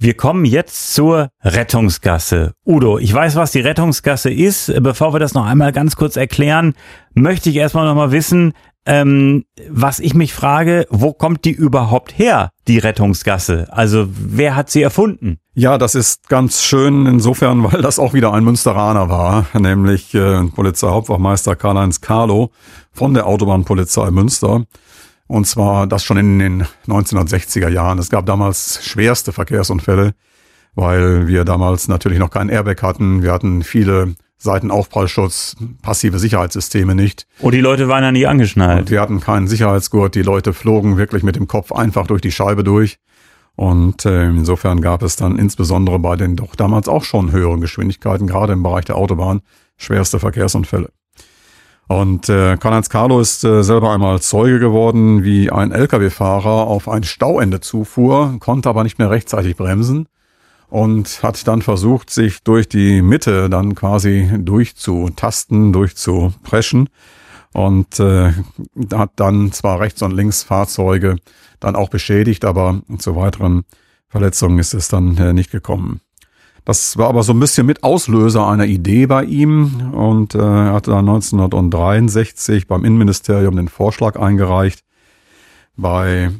Wir 0.00 0.14
kommen 0.14 0.44
jetzt 0.44 0.94
zur 0.94 1.30
Rettungsgasse. 1.42 2.52
Udo, 2.64 2.98
ich 2.98 3.12
weiß, 3.12 3.34
was 3.34 3.50
die 3.50 3.58
Rettungsgasse 3.58 4.30
ist. 4.30 4.72
Bevor 4.80 5.12
wir 5.12 5.18
das 5.18 5.34
noch 5.34 5.44
einmal 5.44 5.72
ganz 5.72 5.96
kurz 5.96 6.16
erklären, 6.16 6.74
möchte 7.14 7.50
ich 7.50 7.56
erstmal 7.56 7.84
noch 7.84 7.96
mal 7.96 8.12
wissen, 8.12 8.52
ähm, 8.86 9.44
was 9.68 9.98
ich 9.98 10.14
mich 10.14 10.32
frage, 10.32 10.86
wo 10.88 11.12
kommt 11.12 11.44
die 11.44 11.50
überhaupt 11.50 12.16
her, 12.16 12.50
die 12.68 12.78
Rettungsgasse? 12.78 13.66
Also 13.70 14.06
wer 14.08 14.54
hat 14.54 14.70
sie 14.70 14.82
erfunden? 14.82 15.38
Ja, 15.54 15.78
das 15.78 15.96
ist 15.96 16.28
ganz 16.28 16.62
schön 16.62 17.06
insofern, 17.06 17.64
weil 17.64 17.82
das 17.82 17.98
auch 17.98 18.14
wieder 18.14 18.32
ein 18.32 18.44
Münsteraner 18.44 19.08
war, 19.10 19.46
nämlich 19.52 20.14
äh, 20.14 20.44
Polizeihauptwachmeister 20.44 21.56
Karl-Heinz 21.56 22.00
Carlo 22.00 22.52
von 22.92 23.14
der 23.14 23.26
Autobahnpolizei 23.26 24.12
Münster. 24.12 24.64
Und 25.28 25.46
zwar 25.46 25.86
das 25.86 26.04
schon 26.04 26.16
in 26.16 26.38
den 26.38 26.66
1960er 26.86 27.68
Jahren. 27.68 27.98
Es 27.98 28.08
gab 28.08 28.26
damals 28.26 28.84
schwerste 28.84 29.32
Verkehrsunfälle, 29.32 30.14
weil 30.74 31.28
wir 31.28 31.44
damals 31.44 31.86
natürlich 31.86 32.18
noch 32.18 32.30
keinen 32.30 32.48
Airbag 32.48 32.82
hatten. 32.82 33.22
Wir 33.22 33.32
hatten 33.32 33.62
viele 33.62 34.14
Seitenaufprallschutz, 34.38 35.56
passive 35.82 36.18
Sicherheitssysteme 36.18 36.94
nicht. 36.94 37.26
Und 37.40 37.52
die 37.52 37.60
Leute 37.60 37.88
waren 37.88 38.04
ja 38.04 38.10
nie 38.10 38.26
angeschnallt. 38.26 38.80
Und 38.80 38.90
wir 38.90 39.00
hatten 39.00 39.20
keinen 39.20 39.48
Sicherheitsgurt. 39.48 40.14
Die 40.14 40.22
Leute 40.22 40.54
flogen 40.54 40.96
wirklich 40.96 41.22
mit 41.22 41.36
dem 41.36 41.46
Kopf 41.46 41.72
einfach 41.72 42.06
durch 42.06 42.22
die 42.22 42.32
Scheibe 42.32 42.64
durch. 42.64 42.98
Und 43.54 44.06
äh, 44.06 44.28
insofern 44.28 44.80
gab 44.80 45.02
es 45.02 45.16
dann 45.16 45.36
insbesondere 45.36 45.98
bei 45.98 46.16
den 46.16 46.36
doch 46.36 46.54
damals 46.54 46.88
auch 46.88 47.02
schon 47.02 47.32
höheren 47.32 47.60
Geschwindigkeiten, 47.60 48.28
gerade 48.28 48.52
im 48.52 48.62
Bereich 48.62 48.84
der 48.84 48.96
Autobahn, 48.96 49.40
schwerste 49.76 50.20
Verkehrsunfälle. 50.20 50.90
Und 51.88 52.28
äh, 52.28 52.58
Karl-Heinz 52.58 52.90
Carlo 52.90 53.18
ist 53.18 53.44
äh, 53.44 53.62
selber 53.62 53.92
einmal 53.92 54.20
Zeuge 54.20 54.60
geworden, 54.60 55.24
wie 55.24 55.50
ein 55.50 55.72
Lkw-Fahrer 55.72 56.66
auf 56.66 56.86
ein 56.86 57.02
Stauende 57.02 57.60
zufuhr, 57.60 58.36
konnte 58.40 58.68
aber 58.68 58.84
nicht 58.84 58.98
mehr 58.98 59.10
rechtzeitig 59.10 59.56
bremsen 59.56 60.06
und 60.68 61.22
hat 61.22 61.48
dann 61.48 61.62
versucht, 61.62 62.10
sich 62.10 62.42
durch 62.42 62.68
die 62.68 63.00
Mitte 63.00 63.48
dann 63.48 63.74
quasi 63.74 64.30
durchzutasten, 64.38 65.72
durchzupreschen 65.72 66.90
und 67.54 67.98
äh, 68.00 68.32
hat 68.92 69.12
dann 69.16 69.52
zwar 69.52 69.80
rechts 69.80 70.02
und 70.02 70.12
links 70.12 70.42
Fahrzeuge 70.42 71.16
dann 71.58 71.74
auch 71.74 71.88
beschädigt, 71.88 72.44
aber 72.44 72.82
zu 72.98 73.16
weiteren 73.16 73.64
Verletzungen 74.08 74.58
ist 74.58 74.74
es 74.74 74.88
dann 74.88 75.16
äh, 75.16 75.32
nicht 75.32 75.50
gekommen. 75.50 76.02
Das 76.68 76.98
war 76.98 77.08
aber 77.08 77.22
so 77.22 77.32
ein 77.32 77.40
bisschen 77.40 77.66
mit 77.66 77.82
Auslöser 77.82 78.46
einer 78.46 78.66
Idee 78.66 79.06
bei 79.06 79.24
ihm 79.24 79.90
und 79.94 80.34
äh, 80.34 80.38
er 80.38 80.74
hatte 80.74 80.90
dann 80.90 81.08
1963 81.08 82.66
beim 82.66 82.84
Innenministerium 82.84 83.56
den 83.56 83.68
Vorschlag 83.68 84.16
eingereicht, 84.20 84.80
bei 85.78 86.30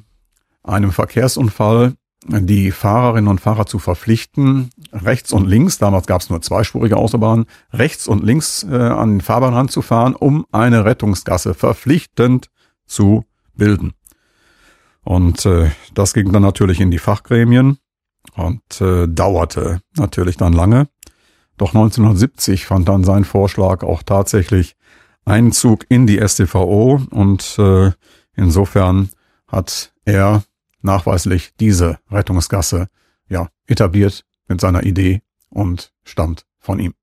einem 0.62 0.92
Verkehrsunfall 0.92 1.94
die 2.26 2.72
Fahrerinnen 2.72 3.28
und 3.28 3.40
Fahrer 3.40 3.64
zu 3.64 3.78
verpflichten, 3.78 4.68
rechts 4.92 5.32
und 5.32 5.46
links, 5.46 5.78
damals 5.78 6.06
gab 6.06 6.20
es 6.20 6.28
nur 6.28 6.42
zweispurige 6.42 6.98
Autobahnen, 6.98 7.46
rechts 7.72 8.06
und 8.06 8.22
links 8.22 8.66
äh, 8.70 8.76
an 8.76 9.12
den 9.12 9.20
Fahrbahnrand 9.22 9.70
zu 9.70 9.80
fahren, 9.80 10.14
um 10.14 10.44
eine 10.52 10.84
Rettungsgasse 10.84 11.54
verpflichtend 11.54 12.50
zu 12.84 13.24
bilden. 13.54 13.94
Und 15.04 15.46
äh, 15.46 15.70
das 15.94 16.12
ging 16.12 16.32
dann 16.32 16.42
natürlich 16.42 16.80
in 16.80 16.90
die 16.90 16.98
Fachgremien 16.98 17.78
und 18.36 18.80
äh, 18.80 19.06
dauerte 19.08 19.80
natürlich 19.96 20.36
dann 20.36 20.52
lange. 20.52 20.88
Doch 21.56 21.74
1970 21.74 22.66
fand 22.66 22.88
dann 22.88 23.04
sein 23.04 23.24
Vorschlag 23.24 23.82
auch 23.82 24.02
tatsächlich 24.02 24.76
Einzug 25.24 25.84
in 25.88 26.06
die 26.06 26.20
StVO 26.26 27.00
und 27.10 27.58
äh, 27.58 27.90
insofern 28.34 29.10
hat 29.48 29.92
er 30.04 30.44
nachweislich 30.82 31.52
diese 31.58 31.98
Rettungsgasse 32.10 32.88
ja 33.28 33.48
etabliert 33.66 34.24
mit 34.46 34.60
seiner 34.60 34.84
Idee 34.84 35.22
und 35.50 35.92
stammt 36.04 36.46
von 36.58 36.78
ihm. 36.78 36.94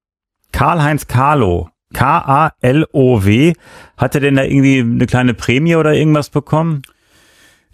Karl-Heinz 0.51 1.07
Carlo, 1.07 1.69
K-A-L-O-W, 1.93 3.53
hat 3.97 4.15
er 4.15 4.21
denn 4.21 4.35
da 4.35 4.43
irgendwie 4.43 4.79
eine 4.79 5.05
kleine 5.05 5.33
Prämie 5.33 5.75
oder 5.75 5.93
irgendwas 5.93 6.29
bekommen? 6.29 6.81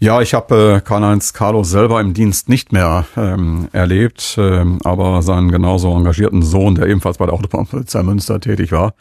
Ja, 0.02 0.20
ich 0.20 0.34
habe 0.34 0.78
äh, 0.78 0.80
Karl-Heinz 0.80 1.32
Carlo 1.32 1.62
selber 1.62 2.00
im 2.00 2.12
Dienst 2.12 2.48
nicht 2.48 2.72
mehr 2.72 3.06
ähm, 3.16 3.68
erlebt, 3.70 4.34
ähm, 4.36 4.80
aber 4.82 5.22
seinen 5.22 5.52
genauso 5.52 5.96
engagierten 5.96 6.42
Sohn, 6.42 6.74
der 6.74 6.88
ebenfalls 6.88 7.18
bei 7.18 7.26
der 7.26 7.34
Autobahnpolizei 7.34 8.02
Münster 8.02 8.40
tätig 8.40 8.72
war. 8.72 8.94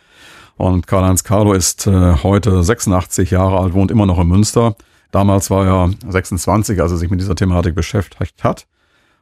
Und 0.58 0.86
Karl-Heinz 0.86 1.24
Carlo 1.24 1.54
ist 1.54 1.88
äh, 1.88 2.18
heute 2.22 2.62
86 2.62 3.32
Jahre 3.32 3.58
alt, 3.58 3.74
wohnt 3.74 3.90
immer 3.90 4.06
noch 4.06 4.20
in 4.20 4.28
Münster. 4.28 4.76
Damals 5.10 5.50
war 5.50 5.66
er 5.66 5.90
26, 6.08 6.80
als 6.80 6.92
er 6.92 7.00
sich 7.00 7.10
mit 7.10 7.20
dieser 7.20 7.34
Thematik 7.34 7.74
beschäftigt 7.74 8.44
hat. 8.44 8.68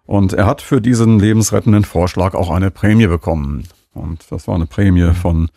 Und 0.05 0.33
er 0.33 0.47
hat 0.47 0.61
für 0.61 0.81
diesen 0.81 1.17
lebensrettenden 1.17 1.85
Vorschlag 1.85 2.33
auch 2.33 2.49
eine 2.49 2.71
Prämie 2.71 3.07
bekommen. 3.07 3.63
Und 3.93 4.29
das 4.31 4.49
war 4.49 4.55
eine 4.55 4.65
Prämie 4.65 5.13
von 5.13 5.49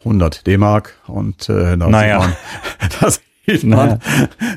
100 0.00 0.46
D-Mark. 0.46 0.98
Und 1.06 1.48
äh, 1.48 1.78
da 1.78 1.88
naja. 1.88 2.20
sieht 2.20 2.30
man, 2.80 2.90
dass 3.00 3.20
sieht 3.50 3.64
man, 3.64 3.88
naja. 3.88 3.98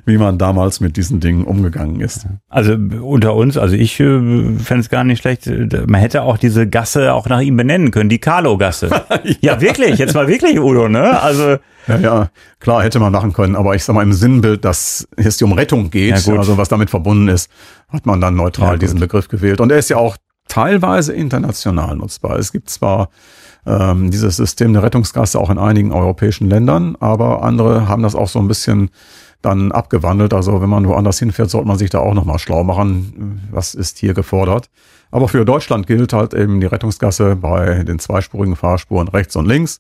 wie 0.06 0.18
man 0.18 0.38
damals 0.38 0.80
mit 0.80 0.98
diesen 0.98 1.20
Dingen 1.20 1.44
umgegangen 1.46 2.00
ist. 2.00 2.28
Also 2.50 2.74
unter 2.74 3.36
uns, 3.36 3.58
also 3.58 3.76
ich 3.76 4.00
äh, 4.00 4.58
fände 4.58 4.82
es 4.82 4.90
gar 4.90 5.04
nicht 5.04 5.22
schlecht, 5.22 5.50
man 5.88 6.00
hätte 6.00 6.24
auch 6.24 6.38
diese 6.38 6.68
Gasse 6.68 7.14
auch 7.14 7.28
nach 7.28 7.42
ihm 7.42 7.58
benennen 7.58 7.92
können, 7.92 8.10
die 8.10 8.20
Carlo-Gasse. 8.20 8.90
ja. 9.24 9.36
ja. 9.42 9.62
wirklich, 9.62 9.98
jetzt 9.98 10.14
mal 10.14 10.28
wirklich, 10.28 10.60
Udo, 10.60 10.88
ne? 10.88 11.22
Also 11.22 11.58
ja, 11.88 11.98
ja, 11.98 12.30
klar 12.60 12.84
hätte 12.84 13.00
man 13.00 13.12
machen 13.12 13.34
können, 13.34 13.56
aber 13.56 13.76
ich 13.76 13.84
sag 13.84 13.94
mal 13.94 14.04
im 14.04 14.14
Sinnbild, 14.14 14.64
dass 14.64 15.08
es 15.18 15.38
hier 15.38 15.48
um 15.48 15.54
Rettung 15.54 15.90
geht, 15.90 16.26
ja, 16.26 16.36
also 16.36 16.58
was 16.58 16.70
damit 16.70 16.90
verbunden 16.90 17.28
ist, 17.28 17.50
hat 17.90 18.06
man 18.06 18.22
dann 18.22 18.36
neutral 18.36 18.74
ja, 18.74 18.78
diesen 18.78 19.00
Begriff 19.00 19.28
gewählt. 19.28 19.60
Und 19.60 19.72
er 19.72 19.80
ist 19.80 19.90
ja 19.90 19.98
auch 19.98 20.16
teilweise 20.48 21.14
international 21.14 21.96
nutzbar. 21.98 22.38
Es 22.38 22.52
gibt 22.52 22.70
zwar 22.70 23.10
ähm, 23.66 24.12
dieses 24.12 24.38
System 24.38 24.74
der 24.74 24.84
Rettungsgasse 24.84 25.40
auch 25.40 25.50
in 25.50 25.58
einigen 25.58 25.92
europäischen 25.92 26.50
Ländern, 26.50 26.96
aber 27.00 27.44
andere 27.44 27.88
haben 27.88 28.04
das 28.04 28.16
auch 28.16 28.28
so 28.28 28.40
ein 28.40 28.48
bisschen 28.48 28.90
dann 29.42 29.72
abgewandelt. 29.72 30.34
Also 30.34 30.62
wenn 30.62 30.70
man 30.70 30.88
woanders 30.88 31.20
hinfährt, 31.20 31.50
sollte 31.50 31.68
man 31.68 31.78
sich 31.78 31.90
da 31.90 32.00
auch 32.00 32.14
nochmal 32.14 32.40
schlau 32.40 32.64
machen, 32.64 33.42
was 33.52 33.76
ist 33.76 33.98
hier 34.00 34.14
gefordert. 34.14 34.70
Aber 35.12 35.28
für 35.28 35.46
Deutschland 35.46 35.86
gilt 35.86 36.14
halt 36.14 36.34
eben 36.34 36.60
die 36.60 36.66
Rettungsgasse 36.66 37.36
bei 37.36 37.84
den 37.84 38.00
zweispurigen 38.00 38.56
Fahrspuren 38.56 39.08
rechts 39.08 39.36
und 39.36 39.46
links. 39.46 39.80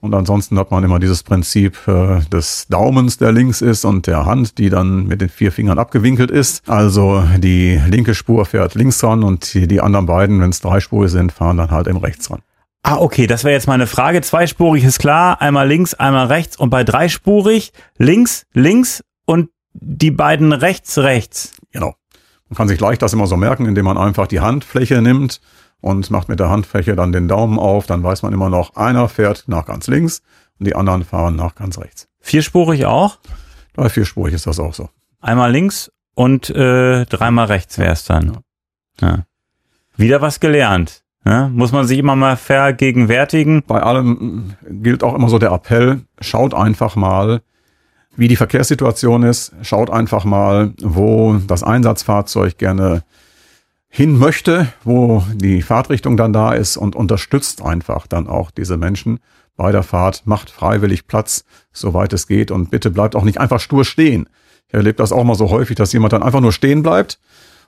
Und 0.00 0.14
ansonsten 0.14 0.58
hat 0.58 0.70
man 0.70 0.84
immer 0.84 0.98
dieses 0.98 1.22
Prinzip 1.22 1.78
äh, 1.86 2.20
des 2.30 2.66
Daumens, 2.68 3.16
der 3.16 3.32
links 3.32 3.62
ist, 3.62 3.86
und 3.86 4.06
der 4.06 4.26
Hand, 4.26 4.58
die 4.58 4.68
dann 4.68 5.06
mit 5.06 5.22
den 5.22 5.30
vier 5.30 5.50
Fingern 5.50 5.78
abgewinkelt 5.78 6.30
ist. 6.30 6.68
Also 6.68 7.24
die 7.38 7.80
linke 7.88 8.14
Spur 8.14 8.44
fährt 8.44 8.74
links 8.74 9.02
ran 9.02 9.22
und 9.22 9.54
die, 9.54 9.66
die 9.66 9.80
anderen 9.80 10.04
beiden, 10.04 10.40
wenn 10.42 10.50
es 10.50 10.60
dreispurig 10.60 11.10
sind, 11.10 11.32
fahren 11.32 11.56
dann 11.56 11.70
halt 11.70 11.86
eben 11.86 11.98
rechts 11.98 12.30
ran. 12.30 12.40
Ah, 12.86 12.98
okay, 12.98 13.26
das 13.26 13.44
wäre 13.44 13.54
jetzt 13.54 13.66
meine 13.66 13.86
Frage. 13.86 14.20
Zweispurig 14.20 14.84
ist 14.84 14.98
klar, 14.98 15.40
einmal 15.40 15.66
links, 15.66 15.94
einmal 15.94 16.26
rechts 16.26 16.58
und 16.58 16.68
bei 16.68 16.84
dreispurig 16.84 17.72
links, 17.96 18.44
links 18.52 19.02
und 19.24 19.48
die 19.72 20.10
beiden 20.10 20.52
rechts, 20.52 20.98
rechts. 20.98 21.56
Genau. 21.72 21.94
Man 22.50 22.56
kann 22.58 22.68
sich 22.68 22.78
leicht 22.78 23.00
das 23.00 23.14
immer 23.14 23.26
so 23.26 23.38
merken, 23.38 23.64
indem 23.64 23.86
man 23.86 23.96
einfach 23.96 24.26
die 24.26 24.40
Handfläche 24.40 25.00
nimmt 25.00 25.40
und 25.80 26.10
macht 26.10 26.28
mit 26.28 26.40
der 26.40 26.50
Handfläche 26.50 26.94
dann 26.94 27.10
den 27.10 27.26
Daumen 27.26 27.58
auf, 27.58 27.86
dann 27.86 28.02
weiß 28.02 28.20
man 28.20 28.34
immer 28.34 28.50
noch, 28.50 28.76
einer 28.76 29.08
fährt 29.08 29.44
nach 29.46 29.64
ganz 29.64 29.86
links 29.86 30.20
und 30.58 30.66
die 30.66 30.74
anderen 30.74 31.04
fahren 31.04 31.36
nach 31.36 31.54
ganz 31.54 31.78
rechts. 31.78 32.06
Vierspurig 32.20 32.84
auch? 32.84 33.18
Bei 33.72 33.88
vierspurig 33.88 34.34
ist 34.34 34.46
das 34.46 34.60
auch 34.60 34.74
so. 34.74 34.90
Einmal 35.20 35.50
links 35.50 35.90
und 36.14 36.50
äh, 36.50 37.06
dreimal 37.06 37.46
rechts 37.46 37.78
wäre 37.78 37.92
es 37.92 38.04
dann. 38.04 38.40
Ja. 39.00 39.24
Wieder 39.96 40.20
was 40.20 40.38
gelernt. 40.38 41.03
Ne? 41.24 41.50
Muss 41.52 41.72
man 41.72 41.86
sich 41.86 41.98
immer 41.98 42.16
mal 42.16 42.36
vergegenwärtigen. 42.36 43.62
Bei 43.66 43.82
allem 43.82 44.54
gilt 44.62 45.02
auch 45.02 45.14
immer 45.14 45.28
so 45.28 45.38
der 45.38 45.52
Appell, 45.52 46.02
schaut 46.20 46.52
einfach 46.52 46.96
mal, 46.96 47.40
wie 48.16 48.28
die 48.28 48.36
Verkehrssituation 48.36 49.22
ist. 49.22 49.52
Schaut 49.62 49.90
einfach 49.90 50.24
mal, 50.24 50.74
wo 50.82 51.34
das 51.46 51.62
Einsatzfahrzeug 51.62 52.58
gerne 52.58 53.02
hin 53.88 54.18
möchte, 54.18 54.68
wo 54.84 55.24
die 55.34 55.62
Fahrtrichtung 55.62 56.16
dann 56.16 56.32
da 56.32 56.52
ist 56.52 56.76
und 56.76 56.94
unterstützt 56.94 57.62
einfach 57.62 58.06
dann 58.06 58.28
auch 58.28 58.50
diese 58.50 58.76
Menschen 58.76 59.20
bei 59.56 59.72
der 59.72 59.84
Fahrt, 59.84 60.26
macht 60.26 60.50
freiwillig 60.50 61.06
Platz, 61.06 61.44
soweit 61.72 62.12
es 62.12 62.26
geht 62.26 62.50
und 62.50 62.70
bitte 62.70 62.90
bleibt 62.90 63.14
auch 63.14 63.22
nicht 63.22 63.38
einfach 63.38 63.60
stur 63.60 63.84
stehen. 63.84 64.28
Ich 64.66 64.74
erlebe 64.74 64.96
das 64.96 65.12
auch 65.12 65.22
mal 65.24 65.36
so 65.36 65.50
häufig, 65.50 65.76
dass 65.76 65.92
jemand 65.92 66.12
dann 66.12 66.24
einfach 66.24 66.40
nur 66.40 66.52
stehen 66.52 66.82
bleibt 66.82 67.18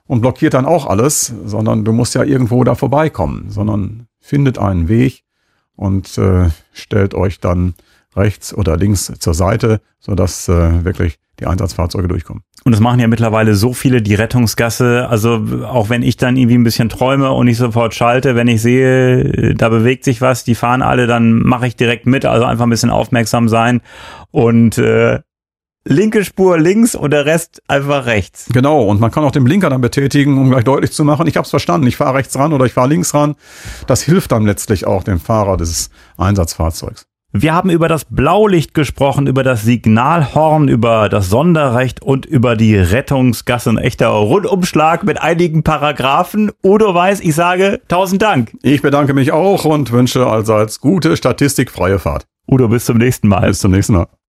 und 0.07 0.21
blockiert 0.21 0.53
dann 0.53 0.65
auch 0.65 0.85
alles, 0.85 1.33
sondern 1.45 1.85
du 1.85 1.91
musst 1.93 2.15
ja 2.15 2.23
irgendwo 2.23 2.63
da 2.63 2.75
vorbeikommen, 2.75 3.49
sondern 3.49 4.07
findet 4.19 4.57
einen 4.57 4.87
Weg 4.87 5.23
und 5.75 6.17
äh, 6.17 6.49
stellt 6.73 7.13
euch 7.13 7.39
dann 7.39 7.75
rechts 8.15 8.53
oder 8.53 8.77
links 8.77 9.11
zur 9.19 9.33
Seite, 9.33 9.79
sodass 9.99 10.49
äh, 10.49 10.83
wirklich 10.83 11.19
die 11.39 11.45
Einsatzfahrzeuge 11.45 12.07
durchkommen. 12.07 12.41
Und 12.63 12.71
das 12.71 12.81
machen 12.81 12.99
ja 12.99 13.07
mittlerweile 13.07 13.53
so 13.53 13.73
viele 13.73 14.01
die 14.01 14.15
Rettungsgasse. 14.15 15.07
Also 15.07 15.45
auch 15.65 15.89
wenn 15.89 16.01
ich 16.01 16.17
dann 16.17 16.35
irgendwie 16.35 16.57
ein 16.57 16.63
bisschen 16.63 16.89
träume 16.89 17.31
und 17.31 17.47
ich 17.47 17.57
sofort 17.57 17.93
schalte, 17.93 18.35
wenn 18.35 18.47
ich 18.47 18.61
sehe, 18.61 19.53
da 19.53 19.69
bewegt 19.69 20.03
sich 20.03 20.19
was, 20.19 20.43
die 20.43 20.55
fahren 20.55 20.81
alle, 20.81 21.05
dann 21.05 21.33
mache 21.43 21.67
ich 21.67 21.75
direkt 21.75 22.07
mit. 22.07 22.25
Also 22.25 22.45
einfach 22.45 22.65
ein 22.65 22.71
bisschen 22.71 22.89
aufmerksam 22.89 23.47
sein 23.47 23.81
und 24.31 24.79
äh, 24.79 25.19
linke 25.87 26.23
Spur 26.23 26.59
links 26.59 26.95
und 26.95 27.11
der 27.11 27.25
Rest 27.25 27.61
einfach 27.67 28.05
rechts. 28.05 28.47
Genau, 28.51 28.83
und 28.83 28.99
man 28.99 29.11
kann 29.11 29.23
auch 29.23 29.31
den 29.31 29.43
Blinker 29.43 29.69
dann 29.69 29.81
betätigen, 29.81 30.37
um 30.37 30.49
gleich 30.49 30.63
deutlich 30.63 30.91
zu 30.91 31.03
machen, 31.03 31.27
ich 31.27 31.37
habe 31.37 31.45
es 31.45 31.49
verstanden, 31.49 31.87
ich 31.87 31.97
fahre 31.97 32.15
rechts 32.15 32.37
ran 32.37 32.53
oder 32.53 32.65
ich 32.65 32.73
fahre 32.73 32.89
links 32.89 33.13
ran. 33.13 33.35
Das 33.87 34.01
hilft 34.01 34.31
dann 34.31 34.45
letztlich 34.45 34.85
auch 34.85 35.03
dem 35.03 35.19
Fahrer 35.19 35.57
des 35.57 35.89
Einsatzfahrzeugs. 36.17 37.05
Wir 37.33 37.53
haben 37.53 37.69
über 37.69 37.89
das 37.89 38.05
Blaulicht 38.05 38.73
gesprochen, 38.73 39.27
über 39.27 39.43
das 39.43 39.63
Signalhorn, 39.63 40.69
über 40.69 41.09
das 41.09 41.29
Sonderrecht 41.29 42.01
und 42.01 42.25
über 42.25 42.55
die 42.55 42.75
Rettungsgasse. 42.75 43.69
Ein 43.69 43.77
echter 43.77 44.07
Rundumschlag 44.07 45.03
mit 45.03 45.21
einigen 45.21 45.61
Paragraphen. 45.61 46.51
Udo 46.63 46.95
Weiß, 46.95 47.19
ich 47.19 47.35
sage 47.35 47.81
tausend 47.89 48.21
Dank. 48.21 48.55
Ich 48.63 48.81
bedanke 48.81 49.13
mich 49.13 49.33
auch 49.33 49.65
und 49.65 49.91
wünsche 49.91 50.25
allseits 50.25 50.79
gute 50.79 51.17
statistikfreie 51.17 51.99
Fahrt. 51.99 52.25
Udo, 52.49 52.69
bis 52.69 52.85
zum 52.85 52.97
nächsten 52.97 53.27
Mal. 53.27 53.49
Bis 53.49 53.59
zum 53.59 53.71
nächsten 53.71 53.93
Mal. 53.93 54.07